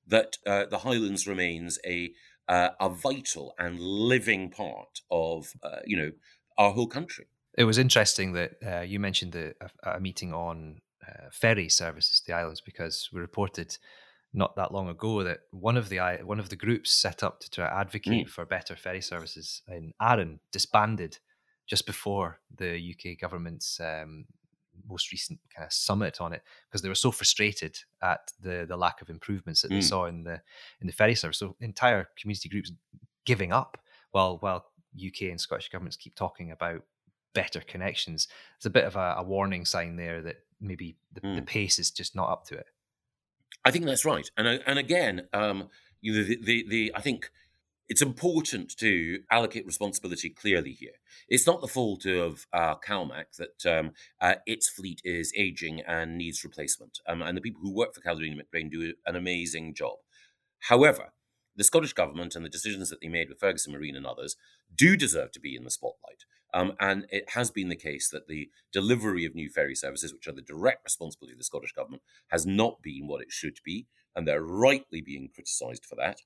that 0.08 0.38
uh, 0.46 0.66
the 0.66 0.80
Highlands 0.80 1.28
remains 1.28 1.78
a 1.86 2.12
uh, 2.50 2.70
a 2.80 2.90
vital 2.90 3.54
and 3.58 3.80
living 3.80 4.50
part 4.50 5.02
of 5.12 5.54
uh, 5.62 5.82
you 5.86 5.96
know 5.96 6.12
our 6.58 6.72
whole 6.72 6.88
country. 6.88 7.28
It 7.56 7.66
was 7.66 7.78
interesting 7.78 8.34
that 8.34 8.54
uh, 8.66 8.82
you 8.82 9.00
mentioned 9.00 9.34
the, 9.34 9.54
a, 9.62 9.98
a 9.98 10.00
meeting 10.00 10.34
on 10.34 10.82
uh, 11.08 11.30
ferry 11.32 11.70
services 11.70 12.20
to 12.22 12.28
the 12.28 12.34
islands 12.34 12.62
because 12.62 13.10
we 13.14 13.22
reported 13.22 13.78
not 14.34 14.56
that 14.56 14.74
long 14.74 14.90
ago 14.90 15.24
that 15.24 15.42
one 15.52 15.78
of 15.78 15.90
the 15.90 16.00
one 16.24 16.40
of 16.40 16.50
the 16.50 16.56
groups 16.56 16.92
set 16.92 17.24
up 17.24 17.40
to 17.40 17.50
try 17.50 17.68
to 17.68 17.74
advocate 17.74 18.28
mm. 18.28 18.30
for 18.30 18.46
better 18.46 18.76
ferry 18.76 19.02
services 19.02 19.62
in 19.68 19.94
Arran 20.02 20.40
disbanded 20.52 21.20
just 21.68 21.86
before 21.86 22.40
the 22.56 22.94
UK 22.94 23.20
government's 23.20 23.80
um, 23.80 24.26
most 24.90 25.12
recent 25.12 25.40
kind 25.56 25.66
of 25.66 25.72
summit 25.72 26.20
on 26.20 26.34
it 26.34 26.42
because 26.68 26.82
they 26.82 26.90
were 26.90 26.96
so 26.96 27.12
frustrated 27.12 27.78
at 28.02 28.32
the 28.42 28.66
the 28.68 28.78
lack 28.78 29.02
of 29.02 29.10
improvements 29.10 29.62
that 29.62 29.72
mm. 29.72 29.76
they 29.76 29.82
saw 29.82 30.06
in 30.06 30.24
the 30.24 30.42
in 30.82 30.88
the 30.88 30.94
ferry 30.94 31.16
service. 31.16 31.38
So 31.38 31.56
entire 31.60 32.10
community 32.20 32.50
groups 32.50 32.72
giving 33.26 33.52
up 33.52 33.78
while 34.12 34.38
while 34.38 34.66
UK 34.96 35.24
and 35.24 35.40
Scottish 35.40 35.70
governments 35.70 35.98
keep 35.98 36.16
talking 36.16 36.52
about 36.52 36.82
better 37.34 37.62
connections. 37.62 38.28
It's 38.58 38.66
a 38.66 38.72
bit 38.72 38.86
of 38.86 38.96
a, 38.96 39.16
a 39.18 39.24
warning 39.24 39.66
sign 39.66 39.96
there 39.96 40.22
that 40.22 40.38
maybe 40.62 40.96
the, 41.14 41.22
mm. 41.22 41.36
the 41.36 41.42
pace 41.42 41.80
is 41.80 41.92
just 41.92 42.16
not 42.16 42.30
up 42.30 42.46
to 42.46 42.56
it. 42.56 42.68
I 43.66 43.72
think 43.72 43.86
that's 43.86 44.06
right, 44.06 44.30
and 44.38 44.48
uh, 44.48 44.58
and 44.66 44.80
again, 44.80 45.28
um, 45.34 45.70
you 46.02 46.14
know, 46.14 46.24
the, 46.24 46.38
the, 46.42 46.66
the 46.68 46.92
I 46.96 47.02
think 47.02 47.32
it's 47.90 48.02
important 48.02 48.76
to 48.78 49.20
allocate 49.30 49.66
responsibility 49.66 50.30
clearly 50.30 50.72
here. 50.72 50.94
It's 51.28 51.46
not 51.46 51.62
the 51.62 51.68
fault 51.68 52.06
of 52.06 52.48
uh, 52.54 52.76
CalMac 52.76 53.38
that 53.38 53.66
um, 53.66 53.92
uh, 54.22 54.36
its 54.46 54.70
fleet 54.70 55.02
is 55.04 55.34
aging 55.38 55.82
and 55.82 56.18
needs 56.18 56.44
replacement, 56.44 57.00
um, 57.08 57.22
and 57.22 57.38
the 57.38 57.42
people 57.42 57.62
who 57.62 57.74
work 57.74 57.94
for 57.94 58.02
Caledonian 58.02 58.40
MacBrayne 58.40 58.72
do 58.72 58.94
an 59.06 59.16
amazing 59.16 59.74
job. 59.74 59.98
However, 60.70 61.14
the 61.56 61.64
Scottish 61.64 61.94
government 61.94 62.36
and 62.36 62.44
the 62.44 62.50
decisions 62.50 62.90
that 62.90 63.02
they 63.02 63.10
made 63.10 63.30
with 63.30 63.40
Ferguson 63.40 63.74
Marine 63.74 63.96
and 63.96 64.06
others 64.06 64.36
do 64.76 64.98
deserve 64.98 65.32
to 65.34 65.40
be 65.40 65.56
in 65.56 65.64
the 65.64 65.70
spotlight. 65.70 66.26
Um, 66.54 66.74
and 66.80 67.06
it 67.10 67.32
has 67.32 67.50
been 67.50 67.70
the 67.70 67.76
case 67.76 68.10
that 68.10 68.28
the 68.28 68.50
delivery 68.72 69.26
of 69.26 69.34
new 69.34 69.50
ferry 69.50 69.76
services, 69.76 70.14
which 70.14 70.28
are 70.28 70.34
the 70.34 70.42
direct 70.42 70.84
responsibility 70.84 71.34
of 71.34 71.40
the 71.40 71.46
Scottish 71.46 71.74
government, 71.74 72.04
has 72.30 72.46
not 72.46 72.82
been 72.82 73.08
what 73.08 73.22
it 73.22 73.32
should 73.32 73.60
be. 73.66 73.88
And 74.16 74.28
they're 74.28 74.44
rightly 74.44 75.02
being 75.02 75.30
criticised 75.34 75.86
for 75.86 75.96
that. 75.96 76.20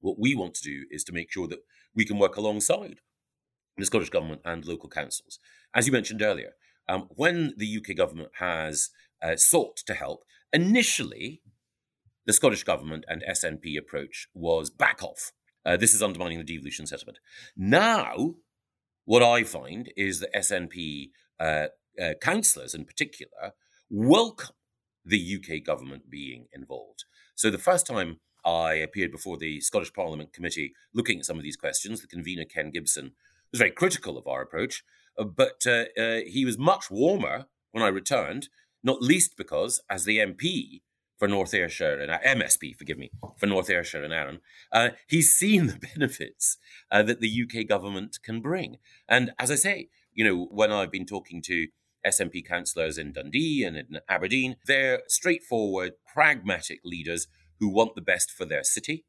What 0.00 0.18
we 0.18 0.34
want 0.34 0.54
to 0.54 0.64
do 0.64 0.86
is 0.90 1.04
to 1.04 1.12
make 1.12 1.30
sure 1.30 1.46
that 1.48 1.60
we 1.94 2.06
can 2.06 2.18
work 2.18 2.36
alongside 2.36 3.00
the 3.76 3.84
Scottish 3.84 4.10
government 4.10 4.40
and 4.44 4.64
local 4.64 4.88
councils. 4.88 5.38
As 5.74 5.86
you 5.86 5.92
mentioned 5.92 6.22
earlier, 6.22 6.52
um, 6.88 7.08
when 7.10 7.54
the 7.56 7.76
UK 7.76 7.96
government 7.96 8.30
has 8.38 8.90
uh, 9.22 9.36
sought 9.36 9.76
to 9.86 9.94
help, 9.94 10.24
initially 10.52 11.42
the 12.26 12.32
Scottish 12.32 12.64
government 12.64 13.04
and 13.08 13.22
SNP 13.28 13.78
approach 13.78 14.28
was 14.34 14.70
back 14.70 15.02
off. 15.02 15.32
Uh, 15.64 15.76
this 15.76 15.94
is 15.94 16.02
undermining 16.02 16.38
the 16.38 16.44
devolution 16.44 16.86
settlement. 16.86 17.18
Now, 17.56 18.34
what 19.10 19.24
I 19.24 19.42
find 19.42 19.92
is 19.96 20.20
that 20.20 20.32
SNP 20.32 21.10
uh, 21.40 21.66
uh, 22.00 22.14
councillors 22.20 22.74
in 22.74 22.84
particular 22.84 23.54
welcome 23.90 24.54
the 25.04 25.36
UK 25.36 25.64
government 25.64 26.08
being 26.08 26.46
involved. 26.52 27.02
So 27.34 27.50
the 27.50 27.58
first 27.58 27.88
time 27.88 28.20
I 28.44 28.74
appeared 28.74 29.10
before 29.10 29.36
the 29.36 29.60
Scottish 29.62 29.92
Parliament 29.92 30.32
Committee 30.32 30.74
looking 30.94 31.18
at 31.18 31.24
some 31.24 31.38
of 31.38 31.42
these 31.42 31.56
questions, 31.56 32.00
the 32.00 32.06
convener 32.06 32.44
Ken 32.44 32.70
Gibson 32.70 33.10
was 33.50 33.58
very 33.58 33.72
critical 33.72 34.16
of 34.16 34.28
our 34.28 34.42
approach, 34.42 34.84
uh, 35.18 35.24
but 35.24 35.66
uh, 35.66 35.86
uh, 36.00 36.20
he 36.24 36.44
was 36.44 36.56
much 36.56 36.88
warmer 36.88 37.46
when 37.72 37.82
I 37.82 37.88
returned, 37.88 38.48
not 38.84 39.02
least 39.02 39.36
because, 39.36 39.80
as 39.90 40.04
the 40.04 40.18
MP, 40.18 40.82
for 41.20 41.28
North 41.28 41.52
Ayrshire 41.52 42.00
and 42.00 42.40
MSP, 42.40 42.74
forgive 42.76 42.96
me, 42.96 43.10
for 43.36 43.46
North 43.46 43.68
Ayrshire 43.68 44.02
and 44.02 44.12
Arran, 44.12 44.40
uh, 44.72 44.88
he's 45.06 45.34
seen 45.34 45.66
the 45.66 45.78
benefits 45.94 46.56
uh, 46.90 47.02
that 47.02 47.20
the 47.20 47.42
UK 47.44 47.68
government 47.68 48.18
can 48.24 48.40
bring. 48.40 48.78
And 49.06 49.32
as 49.38 49.50
I 49.50 49.56
say, 49.56 49.90
you 50.14 50.24
know, 50.24 50.48
when 50.50 50.72
I've 50.72 50.90
been 50.90 51.04
talking 51.04 51.42
to 51.42 51.68
SNP 52.06 52.46
councillors 52.48 52.96
in 52.96 53.12
Dundee 53.12 53.62
and 53.62 53.76
in 53.76 54.00
Aberdeen, 54.08 54.56
they're 54.64 55.02
straightforward, 55.08 55.92
pragmatic 56.10 56.80
leaders 56.84 57.28
who 57.58 57.68
want 57.68 57.94
the 57.94 58.00
best 58.00 58.30
for 58.30 58.46
their 58.46 58.64
city. 58.64 59.04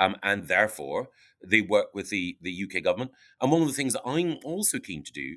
Um, 0.00 0.16
and 0.20 0.48
therefore, 0.48 1.10
they 1.46 1.60
work 1.60 1.94
with 1.94 2.10
the, 2.10 2.38
the 2.42 2.64
UK 2.64 2.82
government. 2.82 3.12
And 3.40 3.52
one 3.52 3.62
of 3.62 3.68
the 3.68 3.74
things 3.74 3.92
that 3.92 4.02
I'm 4.04 4.38
also 4.42 4.80
keen 4.80 5.04
to 5.04 5.12
do 5.12 5.36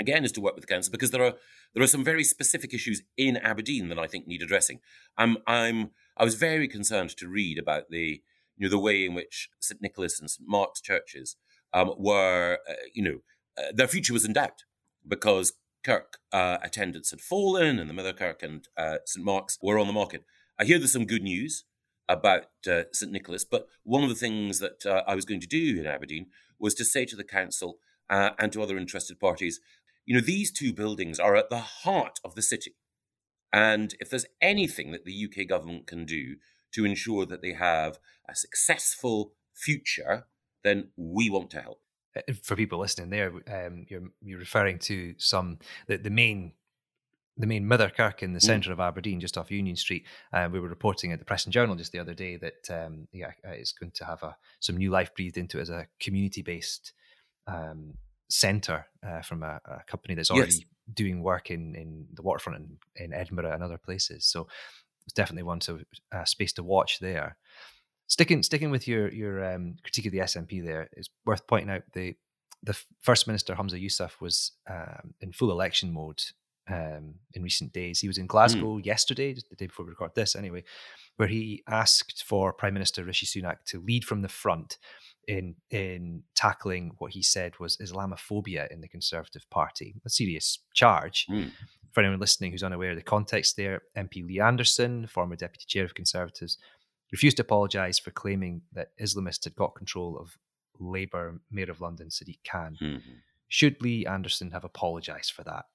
again 0.00 0.24
is 0.24 0.32
to 0.32 0.40
work 0.40 0.54
with 0.54 0.66
the 0.66 0.72
council 0.72 0.90
because 0.90 1.10
there 1.10 1.24
are 1.24 1.34
there 1.74 1.82
are 1.82 1.88
some 1.88 2.04
very 2.04 2.24
specific 2.24 2.72
issues 2.72 3.02
in 3.16 3.36
Aberdeen 3.36 3.88
that 3.88 3.98
I 3.98 4.06
think 4.06 4.26
need 4.26 4.42
addressing. 4.42 4.80
I'm 5.16 5.38
I'm 5.46 5.90
I 6.16 6.24
was 6.24 6.34
very 6.34 6.68
concerned 6.68 7.10
to 7.16 7.28
read 7.28 7.58
about 7.58 7.90
the 7.90 8.22
you 8.56 8.66
know 8.66 8.70
the 8.70 8.78
way 8.78 9.04
in 9.04 9.14
which 9.14 9.48
St 9.60 9.80
Nicholas 9.80 10.20
and 10.20 10.30
St 10.30 10.48
Mark's 10.48 10.80
churches 10.80 11.36
um, 11.72 11.94
were 11.98 12.58
uh, 12.68 12.74
you 12.92 13.02
know 13.02 13.18
uh, 13.58 13.72
their 13.74 13.88
future 13.88 14.12
was 14.12 14.24
in 14.24 14.32
doubt 14.32 14.64
because 15.06 15.52
Kirk 15.84 16.18
uh, 16.32 16.58
attendance 16.62 17.10
had 17.10 17.20
fallen 17.20 17.78
and 17.78 17.90
the 17.90 17.94
Mother 17.94 18.12
Kirk 18.12 18.42
and 18.42 18.66
uh, 18.76 18.98
St 19.04 19.24
Mark's 19.24 19.58
were 19.62 19.78
on 19.78 19.86
the 19.86 19.92
market. 19.92 20.24
I 20.58 20.64
hear 20.64 20.78
there's 20.78 20.92
some 20.92 21.06
good 21.06 21.22
news 21.22 21.64
about 22.08 22.46
uh, 22.68 22.84
St 22.92 23.10
Nicholas, 23.10 23.44
but 23.44 23.66
one 23.82 24.02
of 24.02 24.08
the 24.08 24.14
things 24.14 24.60
that 24.60 24.86
uh, 24.86 25.02
I 25.06 25.14
was 25.14 25.24
going 25.24 25.40
to 25.40 25.46
do 25.46 25.78
in 25.78 25.86
Aberdeen 25.86 26.26
was 26.58 26.74
to 26.74 26.84
say 26.84 27.04
to 27.06 27.16
the 27.16 27.24
council 27.24 27.78
and 28.10 28.52
to 28.52 28.62
other 28.62 28.76
interested 28.76 29.18
parties 29.18 29.60
you 30.06 30.14
know, 30.14 30.20
these 30.20 30.50
two 30.50 30.72
buildings 30.72 31.18
are 31.18 31.36
at 31.36 31.50
the 31.50 31.58
heart 31.58 32.20
of 32.24 32.34
the 32.34 32.42
city. 32.42 32.74
And 33.52 33.94
if 34.00 34.10
there's 34.10 34.26
anything 34.40 34.90
that 34.92 35.04
the 35.04 35.26
UK 35.26 35.48
government 35.48 35.86
can 35.86 36.04
do 36.04 36.36
to 36.74 36.84
ensure 36.84 37.24
that 37.26 37.40
they 37.40 37.52
have 37.52 37.98
a 38.28 38.34
successful 38.34 39.32
future, 39.54 40.26
then 40.64 40.88
we 40.96 41.30
want 41.30 41.50
to 41.50 41.60
help. 41.60 41.80
Uh, 42.16 42.32
for 42.42 42.56
people 42.56 42.78
listening, 42.78 43.10
there, 43.10 43.32
um, 43.48 43.86
you're 43.88 44.08
you're 44.22 44.38
referring 44.38 44.78
to 44.78 45.14
some 45.18 45.58
the, 45.86 45.96
the 45.96 46.10
main 46.10 46.52
the 47.36 47.46
main 47.46 47.66
Mother 47.66 47.90
Kirk 47.90 48.22
in 48.22 48.32
the 48.32 48.38
mm. 48.38 48.44
centre 48.44 48.72
of 48.72 48.80
Aberdeen, 48.80 49.20
just 49.20 49.36
off 49.36 49.50
Union 49.50 49.76
Street. 49.76 50.04
Um, 50.32 50.52
we 50.52 50.60
were 50.60 50.68
reporting 50.68 51.12
at 51.12 51.18
the 51.18 51.24
Press 51.24 51.44
and 51.44 51.52
Journal 51.52 51.74
just 51.74 51.92
the 51.92 51.98
other 51.98 52.14
day 52.14 52.36
that 52.36 52.70
um, 52.70 53.08
yeah, 53.12 53.32
uh, 53.46 53.50
it's 53.50 53.72
going 53.72 53.92
to 53.92 54.04
have 54.04 54.22
a, 54.22 54.36
some 54.60 54.76
new 54.76 54.90
life 54.90 55.14
breathed 55.14 55.36
into 55.36 55.58
it 55.58 55.62
as 55.62 55.70
a 55.70 55.86
community 56.00 56.42
based 56.42 56.92
um, 57.46 57.94
centre 58.34 58.86
uh, 59.06 59.22
from 59.22 59.42
a, 59.42 59.60
a, 59.64 59.82
company 59.86 60.14
that's 60.14 60.30
already 60.30 60.52
yes. 60.52 60.64
doing 60.92 61.22
work 61.22 61.50
in, 61.50 61.74
in 61.76 62.06
the 62.12 62.22
waterfront 62.22 62.58
in, 62.58 63.04
in 63.04 63.12
Edinburgh 63.12 63.52
and 63.52 63.62
other 63.62 63.78
places. 63.78 64.26
So 64.26 64.48
it's 65.06 65.12
definitely 65.14 65.44
one 65.44 65.60
to 65.60 65.84
uh, 66.12 66.24
space 66.24 66.52
to 66.54 66.64
watch 66.64 66.98
there. 66.98 67.36
Sticking 68.06 68.42
sticking 68.42 68.70
with 68.70 68.86
your 68.86 69.10
your 69.12 69.44
um, 69.54 69.76
critique 69.82 70.06
of 70.06 70.12
the 70.12 70.18
SNP, 70.18 70.64
there 70.64 70.88
it's 70.92 71.08
worth 71.24 71.46
pointing 71.46 71.70
out 71.70 71.82
the 71.92 72.16
the 72.62 72.78
First 73.00 73.26
Minister 73.26 73.54
Humza 73.54 73.82
Yousaf 73.82 74.20
was 74.20 74.52
um, 74.68 75.14
in 75.20 75.32
full 75.32 75.50
election 75.50 75.92
mode 75.92 76.22
um, 76.68 77.14
in 77.34 77.42
recent 77.42 77.72
days. 77.72 78.00
He 78.00 78.08
was 78.08 78.18
in 78.18 78.24
hmm. 78.24 78.28
Glasgow 78.28 78.78
mm. 78.78 78.86
yesterday, 78.86 79.34
the 79.34 79.56
day 79.56 79.66
before 79.66 79.84
we 79.84 79.90
record 79.90 80.14
this, 80.14 80.34
anyway, 80.36 80.64
where 81.16 81.28
he 81.28 81.62
asked 81.68 82.24
for 82.24 82.52
Prime 82.52 82.74
Minister 82.74 83.04
Rishi 83.04 83.26
Sunak 83.26 83.64
to 83.66 83.80
lead 83.80 84.04
from 84.04 84.22
the 84.22 84.28
front 84.28 84.78
in 85.26 85.54
in 85.70 86.22
tackling 86.34 86.92
what 86.98 87.12
he 87.12 87.22
said 87.22 87.58
was 87.58 87.76
Islamophobia 87.78 88.70
in 88.70 88.80
the 88.80 88.88
Conservative 88.88 89.48
Party, 89.50 89.94
a 90.04 90.10
serious 90.10 90.58
charge. 90.74 91.26
Mm. 91.30 91.50
For 91.92 92.00
anyone 92.00 92.18
listening 92.18 92.50
who's 92.50 92.64
unaware 92.64 92.90
of 92.90 92.96
the 92.96 93.02
context, 93.02 93.56
there, 93.56 93.82
MP 93.96 94.26
Lee 94.26 94.40
Anderson, 94.40 95.06
former 95.06 95.36
deputy 95.36 95.64
chair 95.68 95.84
of 95.84 95.94
Conservatives, 95.94 96.58
refused 97.12 97.36
to 97.36 97.42
apologise 97.42 98.00
for 98.00 98.10
claiming 98.10 98.62
that 98.72 98.88
Islamists 99.00 99.44
had 99.44 99.54
got 99.54 99.76
control 99.76 100.18
of 100.18 100.36
Labour 100.80 101.40
Mayor 101.52 101.70
of 101.70 101.80
London 101.80 102.08
Sadiq 102.08 102.38
Khan. 102.44 102.76
Mm-hmm. 102.82 103.12
Should 103.46 103.80
Lee 103.80 104.04
Anderson 104.06 104.50
have 104.50 104.64
apologised 104.64 105.32
for 105.32 105.44
that? 105.44 105.66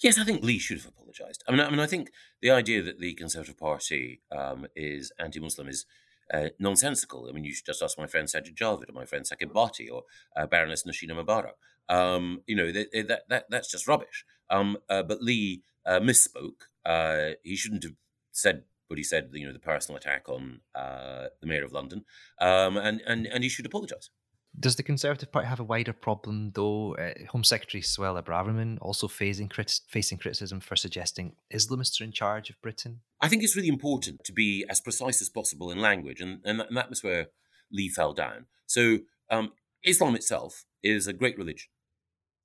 Yes, 0.00 0.18
I 0.18 0.24
think 0.24 0.42
Lee 0.42 0.58
should 0.58 0.78
have 0.78 0.88
apologised. 0.88 1.42
I 1.48 1.52
mean, 1.52 1.60
I 1.60 1.70
mean, 1.70 1.80
I 1.80 1.86
think 1.86 2.10
the 2.42 2.50
idea 2.50 2.82
that 2.82 3.00
the 3.00 3.14
Conservative 3.14 3.58
Party 3.58 4.20
um, 4.30 4.66
is 4.76 5.12
anti-Muslim 5.18 5.68
is 5.68 5.86
uh, 6.32 6.48
nonsensical. 6.58 7.26
I 7.28 7.32
mean, 7.32 7.44
you 7.44 7.54
should 7.54 7.66
just 7.66 7.82
ask 7.82 7.98
my 7.98 8.06
friend 8.06 8.28
Sajid 8.28 8.54
Javid 8.54 8.90
or 8.90 8.92
my 8.92 9.04
friend 9.04 9.24
Saqib 9.24 9.52
Bhatti 9.52 9.90
or 9.90 10.02
uh, 10.36 10.46
Baroness 10.46 10.84
Nosheen 10.84 11.10
Mobarik. 11.10 11.52
Um, 11.88 12.42
you 12.46 12.56
know, 12.56 12.72
that, 12.72 13.22
that, 13.28 13.44
that's 13.48 13.70
just 13.70 13.86
rubbish. 13.86 14.24
Um, 14.50 14.78
uh, 14.88 15.02
but 15.02 15.22
Lee 15.22 15.62
uh, 15.86 16.00
misspoke. 16.00 16.68
Uh, 16.84 17.30
he 17.42 17.56
shouldn't 17.56 17.84
have 17.84 17.94
said 18.32 18.64
what 18.88 18.98
he 18.98 19.04
said, 19.04 19.30
you 19.32 19.46
know, 19.46 19.52
the 19.52 19.58
personal 19.58 19.96
attack 19.96 20.28
on 20.28 20.60
uh, 20.74 21.26
the 21.40 21.46
Mayor 21.46 21.64
of 21.64 21.72
London. 21.72 22.04
Um, 22.40 22.76
and, 22.76 23.00
and, 23.06 23.26
and 23.26 23.42
he 23.42 23.48
should 23.48 23.66
apologise. 23.66 24.10
Does 24.58 24.76
the 24.76 24.82
Conservative 24.82 25.30
Party 25.30 25.48
have 25.48 25.60
a 25.60 25.64
wider 25.64 25.92
problem, 25.92 26.52
though? 26.54 26.96
Uh, 26.96 27.26
Home 27.30 27.44
Secretary 27.44 27.82
Suella 27.82 28.24
Braverman 28.24 28.78
also 28.80 29.06
facing, 29.06 29.48
crit- 29.48 29.80
facing 29.88 30.18
criticism 30.18 30.60
for 30.60 30.76
suggesting 30.76 31.34
Islamists 31.52 32.00
are 32.00 32.04
in 32.04 32.12
charge 32.12 32.48
of 32.48 32.60
Britain. 32.62 33.00
I 33.20 33.28
think 33.28 33.42
it's 33.42 33.56
really 33.56 33.68
important 33.68 34.24
to 34.24 34.32
be 34.32 34.64
as 34.70 34.80
precise 34.80 35.20
as 35.20 35.28
possible 35.28 35.70
in 35.70 35.80
language, 35.80 36.20
and, 36.20 36.40
and, 36.44 36.60
that, 36.60 36.68
and 36.68 36.76
that 36.76 36.88
was 36.88 37.02
where 37.02 37.26
Lee 37.70 37.88
fell 37.88 38.14
down. 38.14 38.46
So, 38.66 39.00
um, 39.30 39.52
Islam 39.84 40.14
itself 40.14 40.64
is 40.82 41.06
a 41.06 41.12
great 41.12 41.36
religion. 41.36 41.68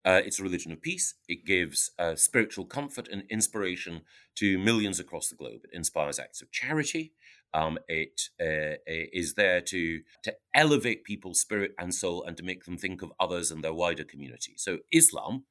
Uh, 0.03 0.21
it's 0.25 0.39
a 0.39 0.43
religion 0.43 0.71
of 0.71 0.81
peace. 0.81 1.13
It 1.27 1.45
gives 1.45 1.91
uh, 1.99 2.15
spiritual 2.15 2.65
comfort 2.65 3.07
and 3.07 3.23
inspiration 3.29 4.01
to 4.35 4.57
millions 4.57 4.99
across 4.99 5.29
the 5.29 5.35
globe. 5.35 5.61
It 5.63 5.69
inspires 5.73 6.19
acts 6.19 6.41
of 6.41 6.51
charity. 6.51 7.13
Um, 7.53 7.79
it 7.87 8.29
uh, 8.39 8.79
is 8.87 9.33
there 9.33 9.61
to 9.61 10.01
to 10.23 10.33
elevate 10.55 11.03
people's 11.03 11.41
spirit 11.41 11.71
and 11.77 11.93
soul 11.93 12.23
and 12.23 12.37
to 12.37 12.43
make 12.43 12.63
them 12.63 12.77
think 12.77 13.01
of 13.01 13.11
others 13.19 13.51
and 13.51 13.63
their 13.63 13.73
wider 13.73 14.03
community. 14.03 14.53
So 14.57 14.79
Islam 14.91 15.45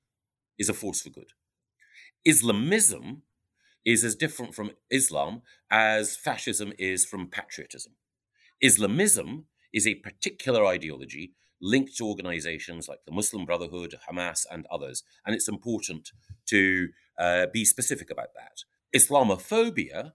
is 0.58 0.68
a 0.68 0.74
force 0.74 1.02
for 1.02 1.10
good. 1.10 1.32
Islamism 2.24 3.22
is 3.84 4.04
as 4.04 4.14
different 4.14 4.54
from 4.54 4.72
Islam 4.90 5.42
as 5.70 6.16
fascism 6.16 6.72
is 6.78 7.04
from 7.04 7.28
patriotism. 7.28 7.94
Islamism 8.60 9.46
is 9.72 9.86
a 9.86 9.94
particular 9.96 10.66
ideology 10.66 11.32
linked 11.62 11.96
to 11.96 12.06
organizations 12.06 12.88
like 12.88 13.00
the 13.06 13.12
Muslim 13.12 13.44
Brotherhood, 13.44 13.94
Hamas, 14.08 14.46
and 14.50 14.66
others. 14.70 15.02
And 15.24 15.34
it's 15.34 15.48
important 15.48 16.10
to 16.46 16.88
uh, 17.18 17.46
be 17.52 17.64
specific 17.64 18.10
about 18.10 18.28
that. 18.34 18.64
Islamophobia 18.96 20.12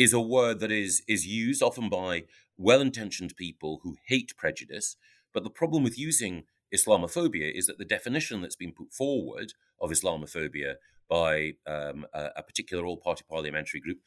is 0.00 0.14
a 0.14 0.20
word 0.20 0.60
that 0.60 0.72
is, 0.72 1.02
is 1.06 1.26
used 1.26 1.62
often 1.62 1.90
by 1.90 2.24
well 2.56 2.80
intentioned 2.80 3.36
people 3.36 3.80
who 3.82 3.96
hate 4.06 4.32
prejudice. 4.34 4.96
But 5.34 5.44
the 5.44 5.50
problem 5.50 5.82
with 5.82 5.98
using 5.98 6.44
Islamophobia 6.74 7.54
is 7.54 7.66
that 7.66 7.76
the 7.76 7.84
definition 7.84 8.40
that's 8.40 8.56
been 8.56 8.72
put 8.72 8.94
forward 8.94 9.52
of 9.78 9.90
Islamophobia 9.90 10.76
by 11.06 11.52
um, 11.66 12.06
a, 12.14 12.28
a 12.36 12.42
particular 12.42 12.86
all 12.86 12.96
party 12.96 13.24
parliamentary 13.28 13.78
group 13.78 13.98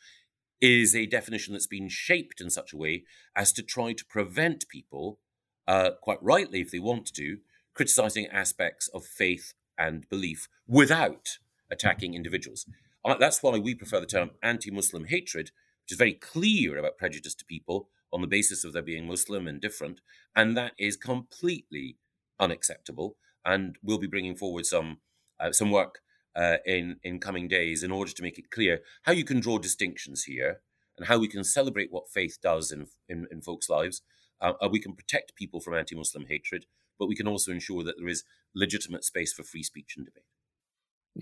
is 0.60 0.96
a 0.96 1.06
definition 1.06 1.54
that's 1.54 1.68
been 1.68 1.90
shaped 1.90 2.42
in 2.42 2.50
such 2.50 2.74
a 2.74 2.78
way 2.78 3.04
as 3.36 3.54
to 3.54 3.62
try 3.62 3.94
to 3.94 4.06
prevent 4.06 4.68
people, 4.70 5.20
uh, 5.68 5.92
quite 6.02 6.22
rightly 6.24 6.60
if 6.60 6.72
they 6.72 6.80
want 6.80 7.14
to, 7.14 7.38
criticizing 7.76 8.26
aspects 8.28 8.88
of 8.96 9.06
faith 9.06 9.54
and 9.78 10.10
belief 10.10 10.48
without 10.68 11.38
attacking 11.70 12.16
individuals. 12.16 12.66
Uh, 13.06 13.16
that's 13.16 13.44
why 13.44 13.60
we 13.60 13.76
prefer 13.76 14.00
the 14.00 14.08
term 14.08 14.32
anti 14.42 14.72
Muslim 14.72 15.06
hatred, 15.06 15.52
which 15.84 15.94
is 15.94 15.98
very 15.98 16.14
clear 16.14 16.78
about 16.78 16.98
prejudice 16.98 17.36
to 17.36 17.46
people 17.46 17.90
on 18.12 18.22
the 18.22 18.28
basis 18.28 18.64
of 18.64 18.74
their 18.74 18.82
being 18.82 19.08
Muslim 19.08 19.48
and 19.48 19.60
different. 19.60 20.02
And 20.36 20.56
that 20.58 20.74
is 20.78 20.96
completely 20.96 21.98
unacceptable. 22.40 23.18
And 23.46 23.78
we'll 23.84 23.98
be 23.98 24.08
bringing 24.08 24.36
forward 24.36 24.66
some, 24.66 25.00
uh, 25.40 25.52
some 25.52 25.72
work 25.72 26.00
uh, 26.36 26.58
in 26.66 26.98
in 27.04 27.20
coming 27.20 27.48
days 27.48 27.84
in 27.84 27.92
order 27.92 28.12
to 28.12 28.24
make 28.24 28.40
it 28.40 28.50
clear 28.50 28.82
how 29.04 29.12
you 29.12 29.24
can 29.24 29.40
draw 29.40 29.58
distinctions 29.58 30.24
here 30.24 30.62
and 30.98 31.08
how 31.08 31.18
we 31.18 31.28
can 31.28 31.44
celebrate 31.44 31.92
what 31.92 32.10
faith 32.10 32.38
does 32.42 32.72
in 32.72 32.88
in, 33.08 33.28
in 33.32 33.42
folks' 33.42 33.70
lives. 33.70 34.02
Uh, 34.42 34.54
we 34.70 34.80
can 34.80 34.94
protect 34.94 35.36
people 35.36 35.62
from 35.62 35.74
anti-Muslim 35.74 36.26
hatred, 36.28 36.66
but 37.00 37.08
we 37.08 37.16
can 37.16 37.28
also 37.28 37.52
ensure 37.52 37.84
that 37.84 37.96
there 37.98 38.10
is 38.10 38.24
legitimate 38.54 39.06
space 39.06 39.32
for 39.32 39.44
free 39.44 39.64
speech 39.64 39.94
and 39.96 40.06
debate. 40.06 40.26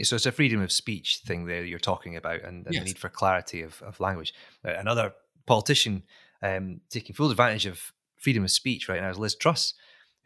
So 0.04 0.16
it's 0.16 0.26
a 0.26 0.32
freedom 0.32 0.62
of 0.62 0.72
speech 0.72 1.22
thing 1.26 1.46
there 1.46 1.64
you're 1.64 1.80
talking 1.80 2.16
about, 2.16 2.42
and, 2.42 2.66
and 2.66 2.74
yes. 2.74 2.82
the 2.82 2.86
need 2.88 2.98
for 2.98 3.10
clarity 3.10 3.62
of, 3.62 3.82
of 3.82 4.00
language. 4.00 4.34
Another 4.64 5.14
politician 5.46 6.04
um, 6.42 6.82
taking 6.90 7.16
full 7.16 7.30
advantage 7.30 7.66
of 7.66 7.92
freedom 8.18 8.44
of 8.44 8.52
speech 8.52 8.88
right 8.88 9.02
now 9.02 9.10
is 9.10 9.18
Liz 9.18 9.36
Truss. 9.36 9.74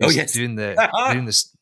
Oh 0.02 0.10
yes, 0.10 0.34
doing 0.34 0.56
the 0.56 0.76
doing 1.12 1.26
this 1.26 1.56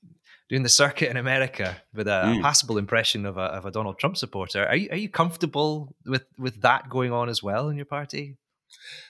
doing 0.50 0.63
the 0.63 0.70
circuit 0.70 1.10
in 1.10 1.18
America 1.18 1.78
with 1.94 2.08
a, 2.08 2.24
mm. 2.26 2.39
a, 2.39 2.42
passable 2.42 2.78
impression 2.78 3.26
of 3.26 3.38
a, 3.38 3.42
of 3.42 3.66
a 3.66 3.72
Donald 3.72 3.98
Trump 4.00 4.18
supporter. 4.18 4.66
Are 4.66 4.76
you 4.76 4.89
are 4.92 4.98
you 4.98 5.10
comfortable 5.10 5.96
with 6.06 6.26
with 6.38 6.62
that 6.62 6.89
going 6.89 7.12
on 7.12 7.30
as 7.30 7.42
well 7.42 7.70
in 7.70 7.78
your 7.78 7.86
party? 7.86 8.38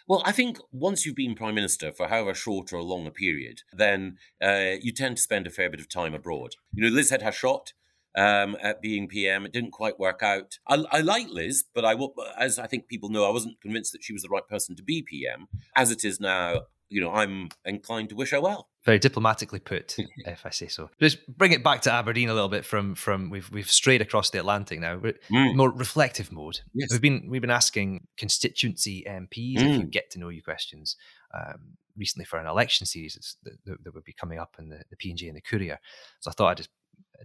Well, 0.07 0.21
I 0.25 0.33
think 0.33 0.57
once 0.71 1.05
you've 1.05 1.15
been 1.15 1.35
prime 1.35 1.55
minister 1.55 1.93
for 1.93 2.07
however 2.09 2.33
short 2.33 2.73
or 2.73 2.81
long 2.81 3.07
a 3.07 3.11
period, 3.11 3.61
then 3.71 4.17
uh, 4.41 4.73
you 4.81 4.91
tend 4.91 5.17
to 5.17 5.23
spend 5.23 5.47
a 5.47 5.49
fair 5.49 5.69
bit 5.69 5.79
of 5.79 5.87
time 5.87 6.13
abroad. 6.13 6.55
You 6.73 6.83
know, 6.83 6.93
Liz 6.93 7.09
had 7.09 7.21
her 7.21 7.31
shot 7.31 7.71
um, 8.15 8.55
at 8.61 8.81
being 8.81 9.07
PM. 9.07 9.45
It 9.45 9.53
didn't 9.53 9.71
quite 9.71 9.99
work 9.99 10.21
out. 10.21 10.59
I, 10.67 10.83
I 10.91 10.99
like 11.01 11.27
Liz, 11.29 11.65
but 11.73 11.85
I, 11.85 11.95
as 12.37 12.59
I 12.59 12.67
think 12.67 12.87
people 12.87 13.09
know, 13.09 13.25
I 13.25 13.31
wasn't 13.31 13.61
convinced 13.61 13.91
that 13.93 14.03
she 14.03 14.13
was 14.13 14.21
the 14.21 14.29
right 14.29 14.47
person 14.47 14.75
to 14.75 14.83
be 14.83 15.01
PM. 15.01 15.47
As 15.75 15.91
it 15.91 16.03
is 16.03 16.19
now, 16.19 16.61
you 16.89 17.01
know, 17.01 17.11
I'm 17.11 17.49
inclined 17.65 18.09
to 18.09 18.15
wish 18.15 18.31
her 18.31 18.41
well. 18.41 18.69
Very 18.85 18.99
diplomatically 18.99 19.59
put, 19.59 19.95
if 20.25 20.45
I 20.45 20.51
say 20.51 20.67
so. 20.67 20.89
Just 20.99 21.25
bring 21.27 21.51
it 21.51 21.63
back 21.63 21.81
to 21.83 21.91
Aberdeen 21.91 22.29
a 22.29 22.33
little 22.33 22.49
bit. 22.49 22.65
From 22.65 22.95
from 22.95 23.29
we've 23.29 23.49
we've 23.49 23.71
strayed 23.71 24.01
across 24.01 24.29
the 24.29 24.39
Atlantic 24.39 24.79
now. 24.79 24.97
Mm. 24.97 25.55
More 25.55 25.71
reflective 25.71 26.31
mode. 26.31 26.59
Yes. 26.73 26.91
We've 26.91 27.01
been 27.01 27.27
we've 27.29 27.41
been 27.41 27.49
asking 27.49 28.07
constituency 28.17 29.03
MPs 29.07 29.57
mm. 29.57 29.71
a 29.71 29.77
few 29.77 29.83
get 29.85 30.11
to 30.11 30.19
know 30.19 30.29
you 30.29 30.43
questions. 30.43 30.95
Um, 31.33 31.77
recently 31.97 32.25
for 32.25 32.39
an 32.39 32.47
election 32.47 32.85
series 32.85 33.37
that, 33.43 33.53
that, 33.65 33.83
that, 33.83 33.93
would 33.93 34.03
be 34.03 34.13
coming 34.13 34.39
up 34.39 34.55
in 34.57 34.69
the, 34.69 34.81
the 34.89 34.95
P&J 34.95 35.27
and 35.27 35.37
the 35.37 35.41
Courier. 35.41 35.79
So 36.19 36.31
I 36.31 36.33
thought 36.33 36.49
I'd 36.49 36.57
just 36.57 36.69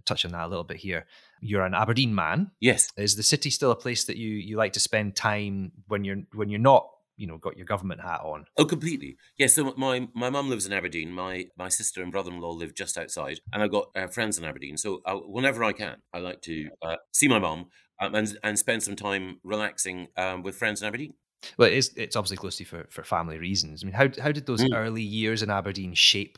touch 0.05 0.25
on 0.25 0.31
that 0.31 0.45
a 0.45 0.47
little 0.47 0.63
bit 0.63 0.77
here. 0.77 1.05
You're 1.41 1.65
an 1.65 1.73
Aberdeen 1.73 2.13
man. 2.13 2.51
Yes. 2.59 2.91
Is 2.97 3.15
the 3.15 3.23
city 3.23 3.49
still 3.49 3.71
a 3.71 3.75
place 3.75 4.05
that 4.05 4.17
you 4.17 4.29
you 4.29 4.57
like 4.57 4.73
to 4.73 4.79
spend 4.79 5.15
time 5.15 5.71
when 5.87 6.03
you're 6.03 6.23
when 6.33 6.49
you're 6.49 6.59
not 6.59 6.89
you 7.19 7.27
know 7.27 7.37
got 7.37 7.57
your 7.57 7.65
government 7.65 8.01
hat 8.01 8.21
on. 8.23 8.45
Oh, 8.57 8.65
completely. 8.65 9.17
Yes. 9.37 9.57
Yeah, 9.57 9.65
so 9.65 9.73
my 9.77 10.07
my 10.15 10.29
mum 10.29 10.49
lives 10.49 10.65
in 10.65 10.73
Aberdeen. 10.73 11.11
My 11.11 11.47
my 11.57 11.69
sister 11.69 12.01
and 12.01 12.11
brother 12.11 12.31
in 12.31 12.39
law 12.39 12.51
live 12.51 12.73
just 12.73 12.97
outside, 12.97 13.41
and 13.53 13.61
I've 13.61 13.71
got 13.71 13.89
uh, 13.95 14.07
friends 14.07 14.37
in 14.37 14.45
Aberdeen. 14.45 14.77
So 14.77 15.01
I, 15.05 15.13
whenever 15.13 15.63
I 15.63 15.73
can, 15.73 15.97
I 16.13 16.19
like 16.19 16.41
to 16.43 16.69
uh, 16.81 16.95
see 17.13 17.27
my 17.27 17.39
mum 17.39 17.67
um, 17.99 18.15
and 18.15 18.37
and 18.41 18.57
spend 18.57 18.83
some 18.83 18.95
time 18.95 19.39
relaxing 19.43 20.07
um, 20.17 20.41
with 20.41 20.55
friends 20.55 20.81
in 20.81 20.87
Aberdeen. 20.87 21.13
Well, 21.57 21.69
it's 21.69 21.89
it's 21.95 22.15
obviously 22.15 22.37
closely 22.37 22.65
for 22.65 22.87
for 22.89 23.03
family 23.03 23.37
reasons. 23.37 23.83
I 23.83 23.85
mean, 23.85 23.95
how 23.95 24.09
how 24.21 24.31
did 24.31 24.45
those 24.45 24.63
mm. 24.63 24.73
early 24.73 25.03
years 25.03 25.43
in 25.43 25.49
Aberdeen 25.49 25.93
shape 25.93 26.37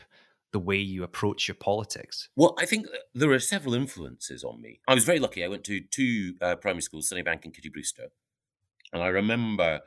the 0.52 0.60
way 0.60 0.78
you 0.78 1.04
approach 1.04 1.48
your 1.48 1.56
politics? 1.56 2.30
Well, 2.36 2.56
I 2.60 2.66
think 2.66 2.88
there 3.14 3.32
are 3.32 3.40
several 3.40 3.74
influences 3.74 4.44
on 4.44 4.62
me. 4.62 4.82
I 4.88 4.94
was 4.94 5.04
very 5.04 5.20
lucky. 5.20 5.44
I 5.44 5.48
went 5.48 5.64
to 5.66 5.80
two 5.80 6.36
uh, 6.42 6.56
primary 6.56 6.82
schools, 6.82 7.10
Sunnybank 7.10 7.46
and 7.46 7.54
Kittybrewster. 7.54 8.08
And 8.94 9.02
I 9.02 9.08
remember 9.08 9.82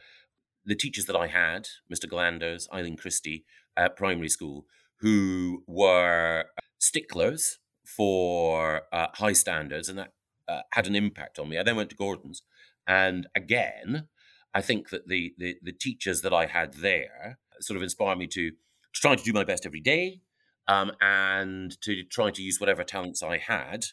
the 0.65 0.75
teachers 0.75 1.05
that 1.07 1.17
I 1.17 1.27
had, 1.27 1.69
Mr. 1.93 2.09
Glanders, 2.09 2.69
Eileen 2.73 2.97
Christie, 2.97 3.45
at 3.77 3.97
primary 3.97 4.29
school, 4.29 4.67
who 5.01 5.63
were 5.67 6.45
sticklers 6.79 7.59
for 7.85 8.83
uh, 8.93 9.09
high 9.15 9.33
standards, 9.35 9.89
and 9.89 9.99
that 9.99 10.13
uh, 10.49 10.63
had 10.73 10.87
an 10.87 10.95
impact 10.95 11.39
on 11.39 11.49
me. 11.49 11.59
I 11.59 11.63
then 11.63 11.77
went 11.77 11.91
to 11.91 11.97
Gordon's, 11.97 12.43
and 12.87 13.27
again, 13.37 14.09
I 14.55 14.63
think 14.63 14.91
that 14.91 15.09
the, 15.09 15.35
the, 15.37 15.57
the 15.63 15.73
teachers 15.73 16.23
that 16.23 16.33
I 16.33 16.47
had 16.47 16.75
there 16.75 17.39
sort 17.61 17.77
of 17.77 17.83
inspired 17.83 18.19
me 18.19 18.27
to, 18.29 18.51
to 18.51 19.01
try 19.01 19.15
to 19.17 19.23
do 19.23 19.33
my 19.33 19.45
best 19.45 19.67
every 19.67 19.81
day, 19.81 20.21
um, 20.69 20.93
and 21.01 21.81
to 21.83 22.05
try 22.05 22.31
to 22.31 22.43
use 22.43 22.61
whatever 22.61 22.85
talents 22.85 23.23
I 23.23 23.39
had 23.39 23.87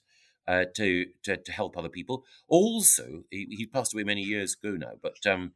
uh, 0.47 0.65
to, 0.75 1.05
to, 1.23 1.37
to 1.37 1.51
help 1.51 1.77
other 1.77 1.89
people. 1.89 2.23
Also, 2.47 3.23
he, 3.29 3.47
he, 3.51 3.65
passed 3.65 3.93
away 3.93 4.03
many 4.03 4.21
years 4.21 4.55
ago 4.61 4.75
now, 4.75 4.93
but 5.01 5.25
um, 5.25 5.53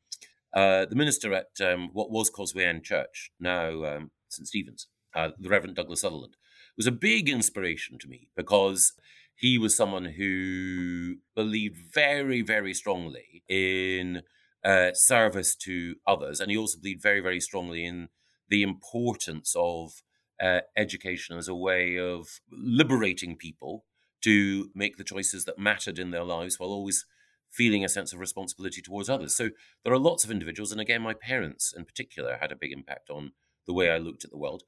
uh, 0.54 0.86
the 0.86 0.96
minister 0.96 1.34
at 1.34 1.50
um, 1.62 1.90
what 1.94 2.12
was 2.12 2.32
Causewayend 2.32 2.84
Church, 2.84 3.32
now 3.40 3.84
um, 3.84 4.12
St 4.30 4.48
Stephen's, 4.48 4.88
uh, 5.16 5.30
the 5.40 5.50
Reverend 5.50 5.76
Douglas 5.76 6.02
Sutherland, 6.02 6.36
was 6.78 6.88
a 6.88 6.92
big 6.92 7.30
inspiration 7.30 7.98
to 8.00 8.08
me 8.08 8.30
because 8.36 8.94
he 9.36 9.58
was 9.58 9.76
someone 9.76 10.06
who 10.06 11.16
believed 11.36 11.94
very, 11.94 12.42
very 12.42 12.74
strongly 12.74 13.44
in 13.50 14.22
uh, 14.64 14.94
service 14.94 15.56
to 15.56 15.96
others, 16.08 16.40
and 16.40 16.50
he 16.50 16.58
also 16.58 16.80
believed 16.80 17.02
very, 17.02 17.20
very 17.20 17.40
strongly 17.40 17.86
in 17.86 18.10
the 18.50 18.64
importance 18.64 19.54
of 19.58 20.02
uh, 20.42 20.62
education 20.76 21.38
as 21.38 21.48
a 21.48 21.56
way 21.56 21.98
of 21.98 22.28
liberating 22.52 23.36
people 23.36 23.86
to 24.22 24.70
make 24.74 24.98
the 24.98 25.04
choices 25.04 25.46
that 25.46 25.60
mattered 25.60 26.00
in 26.00 26.12
their 26.12 26.24
lives 26.24 26.60
while 26.60 26.70
always 26.70 27.06
feeling 27.52 27.86
a 27.86 27.90
sense 27.90 28.12
of 28.12 28.20
responsibility 28.20 28.82
towards 28.82 29.10
others. 29.10 29.36
So 29.36 29.50
there 29.84 29.94
are 29.94 30.00
lots 30.00 30.24
of 30.24 30.32
individuals, 30.32 30.72
and 30.72 30.82
again, 30.82 31.02
my 31.02 31.14
parents 31.14 31.74
in 31.76 31.86
particular 31.86 32.38
had 32.42 32.52
a 32.52 32.56
big 32.56 32.72
impact 32.72 33.10
on 33.10 33.32
the 33.66 33.74
way 33.74 33.90
I 33.90 33.98
looked 33.98 34.26
at 34.26 34.32
the 34.32 34.38
world. 34.38 34.64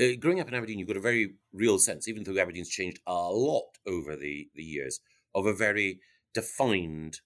Uh, 0.00 0.16
growing 0.18 0.40
up 0.40 0.48
in 0.48 0.54
Aberdeen, 0.54 0.78
you've 0.78 0.88
got 0.88 0.96
a 0.96 1.00
very 1.00 1.34
real 1.52 1.78
sense, 1.78 2.08
even 2.08 2.24
though 2.24 2.38
Aberdeen's 2.38 2.68
changed 2.68 3.00
a 3.06 3.12
lot 3.12 3.78
over 3.86 4.16
the, 4.16 4.48
the 4.54 4.62
years, 4.62 5.00
of 5.34 5.46
a 5.46 5.54
very 5.54 6.00
defined 6.32 7.20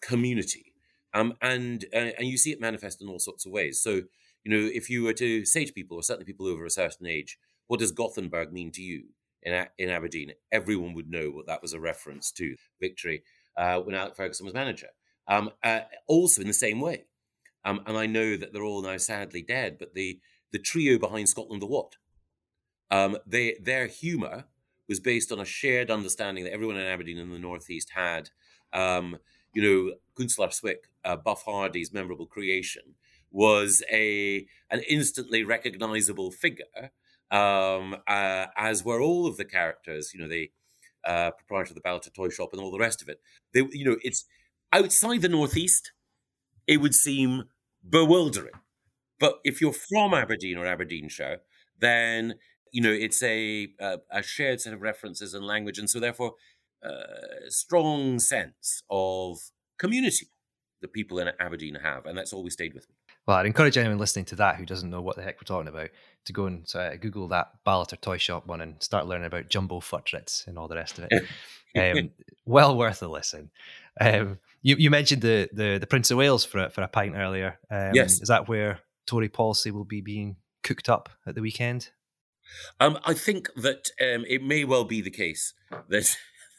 community. 0.00 0.72
Um, 1.14 1.34
and 1.40 1.84
uh, 1.94 2.10
and 2.18 2.26
you 2.26 2.36
see 2.36 2.52
it 2.52 2.60
manifest 2.60 3.00
in 3.00 3.08
all 3.08 3.18
sorts 3.18 3.46
of 3.46 3.52
ways. 3.52 3.80
So, 3.80 4.02
you 4.44 4.50
know, 4.50 4.70
if 4.72 4.88
you 4.88 5.02
were 5.02 5.12
to 5.14 5.44
say 5.44 5.64
to 5.64 5.72
people, 5.72 5.96
or 5.96 6.02
certainly 6.02 6.24
people 6.24 6.46
over 6.46 6.64
a 6.64 6.70
certain 6.70 7.06
age, 7.06 7.38
what 7.66 7.80
does 7.80 7.92
Gothenburg 7.92 8.52
mean 8.52 8.70
to 8.72 8.82
you 8.82 9.04
in, 9.42 9.66
in 9.78 9.90
Aberdeen? 9.90 10.32
Everyone 10.50 10.94
would 10.94 11.10
know 11.10 11.30
what 11.30 11.46
that 11.46 11.62
was 11.62 11.72
a 11.72 11.80
reference 11.80 12.32
to. 12.32 12.56
Victory 12.80 13.22
uh, 13.56 13.80
when 13.80 13.94
Alex 13.94 14.16
Ferguson 14.16 14.46
was 14.46 14.54
manager. 14.54 14.88
Um, 15.26 15.50
uh, 15.62 15.80
also 16.06 16.40
in 16.40 16.46
the 16.46 16.54
same 16.54 16.80
way. 16.80 17.04
Um, 17.64 17.82
and 17.86 17.98
I 17.98 18.06
know 18.06 18.36
that 18.36 18.52
they're 18.52 18.62
all 18.62 18.82
now 18.82 18.96
sadly 18.96 19.42
dead, 19.42 19.76
but 19.78 19.94
the 19.94 20.20
the 20.50 20.58
trio 20.58 20.98
behind 20.98 21.28
Scotland 21.28 21.60
the 21.60 21.66
What, 21.66 21.96
um, 22.90 23.18
they, 23.26 23.56
their 23.60 23.86
humour 23.86 24.44
was 24.88 25.00
based 25.00 25.30
on 25.30 25.40
a 25.40 25.44
shared 25.44 25.90
understanding 25.90 26.44
that 26.44 26.54
everyone 26.54 26.76
in 26.76 26.86
Aberdeen 26.86 27.18
and 27.18 27.30
the 27.30 27.38
Northeast 27.38 27.90
had. 27.94 28.30
Um, 28.72 29.18
you 29.52 29.62
know, 29.62 29.94
Gunther 30.14 30.50
Swick, 30.50 30.88
uh, 31.04 31.16
Buff 31.16 31.42
Hardy's 31.44 31.92
memorable 31.92 32.26
creation, 32.26 32.94
was 33.30 33.82
a 33.90 34.46
an 34.70 34.82
instantly 34.88 35.44
recognizable 35.44 36.30
figure, 36.30 36.92
um, 37.30 37.96
uh, 38.06 38.46
as 38.56 38.84
were 38.84 39.00
all 39.00 39.26
of 39.26 39.36
the 39.36 39.44
characters. 39.44 40.12
You 40.14 40.20
know, 40.20 40.28
the 40.28 40.50
uh, 41.06 41.30
proprietor 41.32 41.70
of 41.70 41.74
the 41.74 41.80
Ballater 41.80 42.12
Toy 42.12 42.28
Shop 42.28 42.50
and 42.52 42.60
all 42.60 42.70
the 42.70 42.78
rest 42.78 43.02
of 43.02 43.08
it. 43.08 43.20
They, 43.54 43.66
you 43.72 43.84
know, 43.84 43.96
it's 44.02 44.24
outside 44.72 45.22
the 45.22 45.28
Northeast, 45.28 45.92
it 46.66 46.78
would 46.78 46.94
seem 46.94 47.44
bewildering. 47.88 48.54
But 49.18 49.40
if 49.44 49.60
you're 49.60 49.72
from 49.72 50.14
Aberdeen 50.14 50.58
or 50.58 50.66
Aberdeenshire, 50.66 51.38
then 51.78 52.34
you 52.72 52.82
know 52.82 52.92
it's 52.92 53.22
a 53.22 53.68
a, 53.80 53.98
a 54.10 54.22
shared 54.22 54.60
set 54.60 54.72
of 54.72 54.82
references 54.82 55.34
and 55.34 55.44
language, 55.44 55.78
and 55.78 55.90
so 55.90 55.98
therefore 55.98 56.34
a 56.84 56.88
uh, 56.88 57.48
strong 57.48 58.20
sense 58.20 58.82
of 58.88 59.38
community 59.78 60.28
that 60.80 60.92
people 60.92 61.18
in 61.18 61.28
Aberdeen 61.40 61.76
have, 61.76 62.06
and 62.06 62.16
that's 62.16 62.32
always 62.32 62.52
stayed 62.52 62.74
with 62.74 62.88
me. 62.88 62.97
Well, 63.28 63.36
I'd 63.36 63.44
encourage 63.44 63.76
anyone 63.76 63.98
listening 63.98 64.24
to 64.26 64.36
that 64.36 64.56
who 64.56 64.64
doesn't 64.64 64.88
know 64.88 65.02
what 65.02 65.16
the 65.16 65.22
heck 65.22 65.36
we're 65.36 65.44
talking 65.44 65.68
about 65.68 65.90
to 66.24 66.32
go 66.32 66.46
and 66.46 66.66
uh, 66.74 66.96
Google 66.96 67.28
that 67.28 67.50
Ballater 67.66 68.00
Toy 68.00 68.16
Shop 68.16 68.46
one 68.46 68.62
and 68.62 68.82
start 68.82 69.06
learning 69.06 69.26
about 69.26 69.50
Jumbo 69.50 69.80
Futrits 69.80 70.46
and 70.46 70.58
all 70.58 70.66
the 70.66 70.76
rest 70.76 70.98
of 70.98 71.08
it. 71.10 71.26
um, 71.98 72.10
well 72.46 72.74
worth 72.74 73.02
a 73.02 73.06
listen. 73.06 73.50
Um, 74.00 74.38
you, 74.62 74.76
you 74.76 74.88
mentioned 74.88 75.20
the, 75.20 75.50
the 75.52 75.76
the 75.76 75.86
Prince 75.86 76.10
of 76.10 76.16
Wales 76.16 76.46
for 76.46 76.70
for 76.70 76.80
a 76.80 76.88
pint 76.88 77.16
earlier. 77.16 77.58
Um, 77.70 77.90
yes, 77.92 78.22
is 78.22 78.28
that 78.28 78.48
where 78.48 78.80
Tory 79.06 79.28
policy 79.28 79.72
will 79.72 79.84
be 79.84 80.00
being 80.00 80.36
cooked 80.64 80.88
up 80.88 81.10
at 81.26 81.34
the 81.34 81.42
weekend? 81.42 81.90
Um, 82.80 82.98
I 83.04 83.12
think 83.12 83.50
that 83.56 83.90
um, 84.00 84.24
it 84.26 84.42
may 84.42 84.64
well 84.64 84.84
be 84.84 85.02
the 85.02 85.10
case 85.10 85.52
that 85.90 86.16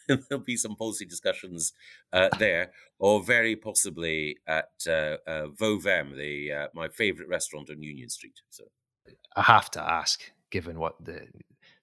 there'll 0.30 0.44
be 0.44 0.58
some 0.58 0.76
policy 0.76 1.06
discussions 1.06 1.74
uh, 2.12 2.30
there, 2.38 2.72
or 2.98 3.22
very 3.24 3.56
possibly 3.56 4.38
at 4.48 4.72
uh, 4.88 5.18
uh, 5.28 5.48
Vovem, 5.60 6.16
the 6.16 6.52
uh, 6.52 6.68
my 6.74 6.88
favourite 6.88 7.30
restaurant 7.30 7.70
on 7.70 7.82
Union 7.82 8.10
Street. 8.10 8.42
So, 8.50 8.66
I 9.36 9.44
have 9.44 9.70
to 9.72 9.82
ask, 9.82 10.32
given 10.50 10.80
what 10.80 11.04
the 11.04 11.28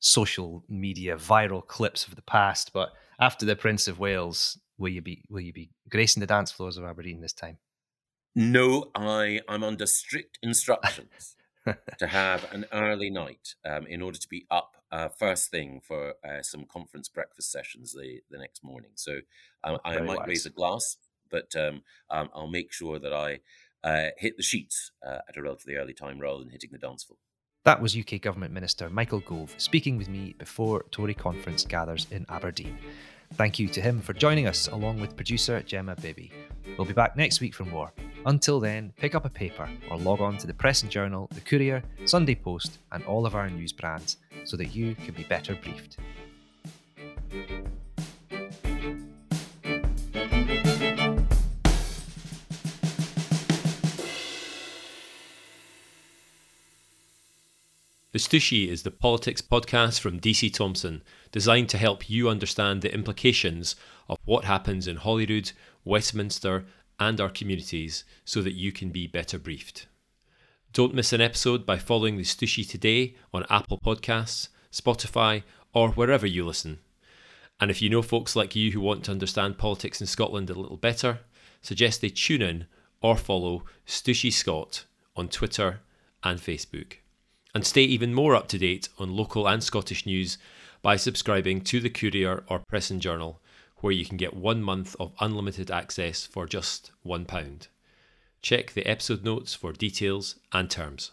social 0.00 0.64
media 0.68 1.16
viral 1.16 1.66
clips 1.66 2.06
of 2.06 2.16
the 2.16 2.22
past, 2.22 2.72
but 2.72 2.92
after 3.20 3.46
the 3.46 3.56
Prince 3.56 3.88
of 3.88 3.98
Wales, 3.98 4.58
will 4.78 4.90
you 4.90 5.02
be 5.02 5.22
will 5.28 5.40
you 5.40 5.52
be 5.52 5.70
gracing 5.88 6.20
the 6.20 6.26
dance 6.26 6.50
floors 6.50 6.76
of 6.76 6.84
Aberdeen 6.84 7.20
this 7.20 7.32
time? 7.32 7.58
No, 8.34 8.90
I 8.94 9.40
I'm 9.48 9.62
under 9.62 9.86
strict 9.86 10.38
instructions 10.42 11.36
to 11.98 12.06
have 12.06 12.52
an 12.52 12.66
early 12.72 13.10
night 13.10 13.54
um, 13.64 13.86
in 13.86 14.02
order 14.02 14.18
to 14.18 14.28
be 14.28 14.46
up 14.50 14.75
uh, 14.92 15.09
first 15.09 15.51
thing 15.51 15.81
for 15.83 16.14
uh, 16.25 16.42
some 16.42 16.64
conference 16.64 17.09
breakfast 17.09 17.51
sessions 17.51 17.92
the, 17.92 18.20
the 18.31 18.38
next 18.38 18.62
morning. 18.62 18.90
So 18.94 19.20
um, 19.64 19.79
I 19.85 20.01
might 20.01 20.18
wise. 20.18 20.29
raise 20.29 20.46
a 20.46 20.51
glass, 20.51 20.96
but 21.31 21.55
um, 21.57 21.83
um, 22.11 22.31
I'll 22.35 22.46
make 22.46 22.72
sure 22.72 22.99
that 22.99 23.12
I 23.12 23.40
uh, 23.85 24.11
hit 24.16 24.37
the 24.37 24.42
sheets 24.42 24.90
uh, 25.07 25.18
at 25.29 25.37
a 25.37 25.42
relatively 25.42 25.77
early 25.77 25.94
time 25.94 26.18
rather 26.18 26.40
than 26.40 26.51
hitting 26.51 26.70
the 26.72 26.79
dance 26.79 27.05
floor. 27.05 27.18
That 27.64 27.83
was 27.83 27.96
UK 27.96 28.20
Government 28.20 28.53
Minister 28.53 28.88
Michael 28.88 29.20
Gove 29.20 29.55
speaking 29.59 29.96
with 29.96 30.09
me 30.09 30.35
before 30.38 30.85
Tory 30.92 31.14
conference 31.14 31.64
gathers 31.64 32.07
in 32.12 32.25
Aberdeen. 32.29 32.79
Thank 33.34 33.58
you 33.58 33.68
to 33.68 33.80
him 33.80 34.00
for 34.00 34.12
joining 34.12 34.46
us, 34.46 34.68
along 34.68 35.00
with 35.00 35.16
producer 35.16 35.60
Gemma 35.62 35.96
Bibby. 35.96 36.32
We'll 36.78 36.86
be 36.86 36.92
back 36.92 37.16
next 37.16 37.40
week 37.40 37.54
for 37.54 37.64
more. 37.64 37.92
Until 38.24 38.60
then, 38.60 38.92
pick 38.96 39.14
up 39.14 39.24
a 39.24 39.30
paper 39.30 39.68
or 39.90 39.98
log 39.98 40.20
on 40.20 40.36
to 40.38 40.46
the 40.46 40.54
Press 40.54 40.82
and 40.82 40.90
Journal, 40.90 41.28
the 41.34 41.40
Courier, 41.40 41.82
Sunday 42.06 42.34
Post, 42.34 42.78
and 42.92 43.04
all 43.04 43.26
of 43.26 43.34
our 43.34 43.48
news 43.50 43.72
brands 43.72 44.16
so 44.44 44.56
that 44.56 44.74
you 44.74 44.94
can 44.94 45.14
be 45.14 45.24
better 45.24 45.54
briefed. 45.54 45.98
The 58.16 58.20
is 58.70 58.83
the 58.83 58.90
politics 58.90 59.42
podcast 59.42 60.00
from 60.00 60.20
DC 60.20 60.50
Thomson, 60.55 61.02
designed 61.33 61.68
to 61.68 61.76
help 61.76 62.09
you 62.09 62.31
understand 62.31 62.81
the 62.81 62.90
implications 62.94 63.76
of 64.09 64.16
what 64.24 64.46
happens 64.46 64.88
in 64.88 64.96
Holyrood, 64.96 65.52
Westminster, 65.85 66.64
and 66.98 67.20
our 67.20 67.29
communities 67.29 68.05
so 68.24 68.40
that 68.40 68.55
you 68.55 68.72
can 68.72 68.88
be 68.88 69.07
better 69.07 69.38
briefed. 69.38 69.87
Don't 70.72 70.94
miss 70.94 71.12
an 71.12 71.20
episode 71.20 71.66
by 71.66 71.76
following 71.76 72.16
the 72.16 72.24
today 72.24 73.16
on 73.35 73.44
Apple 73.50 73.79
Podcasts, 73.79 74.48
Spotify, 74.72 75.42
or 75.74 75.90
wherever 75.90 76.26
you 76.26 76.46
listen. 76.46 76.79
And 77.61 77.70
if 77.70 77.83
you 77.83 77.90
know 77.90 78.00
folks 78.00 78.35
like 78.35 78.57
you 78.57 78.72
who 78.72 78.81
want 78.81 79.05
to 79.05 79.11
understand 79.11 79.59
politics 79.59 80.00
in 80.00 80.07
Scotland 80.07 80.48
a 80.48 80.55
little 80.55 80.79
better, 80.79 81.18
suggest 81.61 82.00
they 82.00 82.09
tune 82.09 82.40
in 82.40 82.66
or 83.02 83.18
follow 83.18 83.64
Stooshy 83.87 84.33
Scott 84.33 84.87
on 85.14 85.29
Twitter 85.29 85.81
and 86.24 86.40
Facebook 86.40 86.94
and 87.56 87.64
stay 87.66 87.84
even 87.84 88.12
more 88.12 88.34
up 88.34 88.48
to 88.48 88.58
date 88.58 88.90
on 88.98 89.16
local 89.16 89.48
and 89.48 89.64
Scottish 89.64 90.04
news 90.04 90.36
by 90.82 90.94
subscribing 90.94 91.62
to 91.62 91.80
the 91.80 91.88
Courier 91.88 92.44
or 92.48 92.58
Press 92.58 92.90
and 92.90 93.00
Journal, 93.00 93.40
where 93.76 93.94
you 93.94 94.04
can 94.04 94.18
get 94.18 94.36
one 94.36 94.62
month 94.62 94.94
of 95.00 95.14
unlimited 95.20 95.70
access 95.70 96.26
for 96.26 96.44
just 96.44 96.90
£1. 97.06 97.68
Check 98.42 98.74
the 98.74 98.86
episode 98.86 99.24
notes 99.24 99.54
for 99.54 99.72
details 99.72 100.36
and 100.52 100.68
terms. 100.68 101.12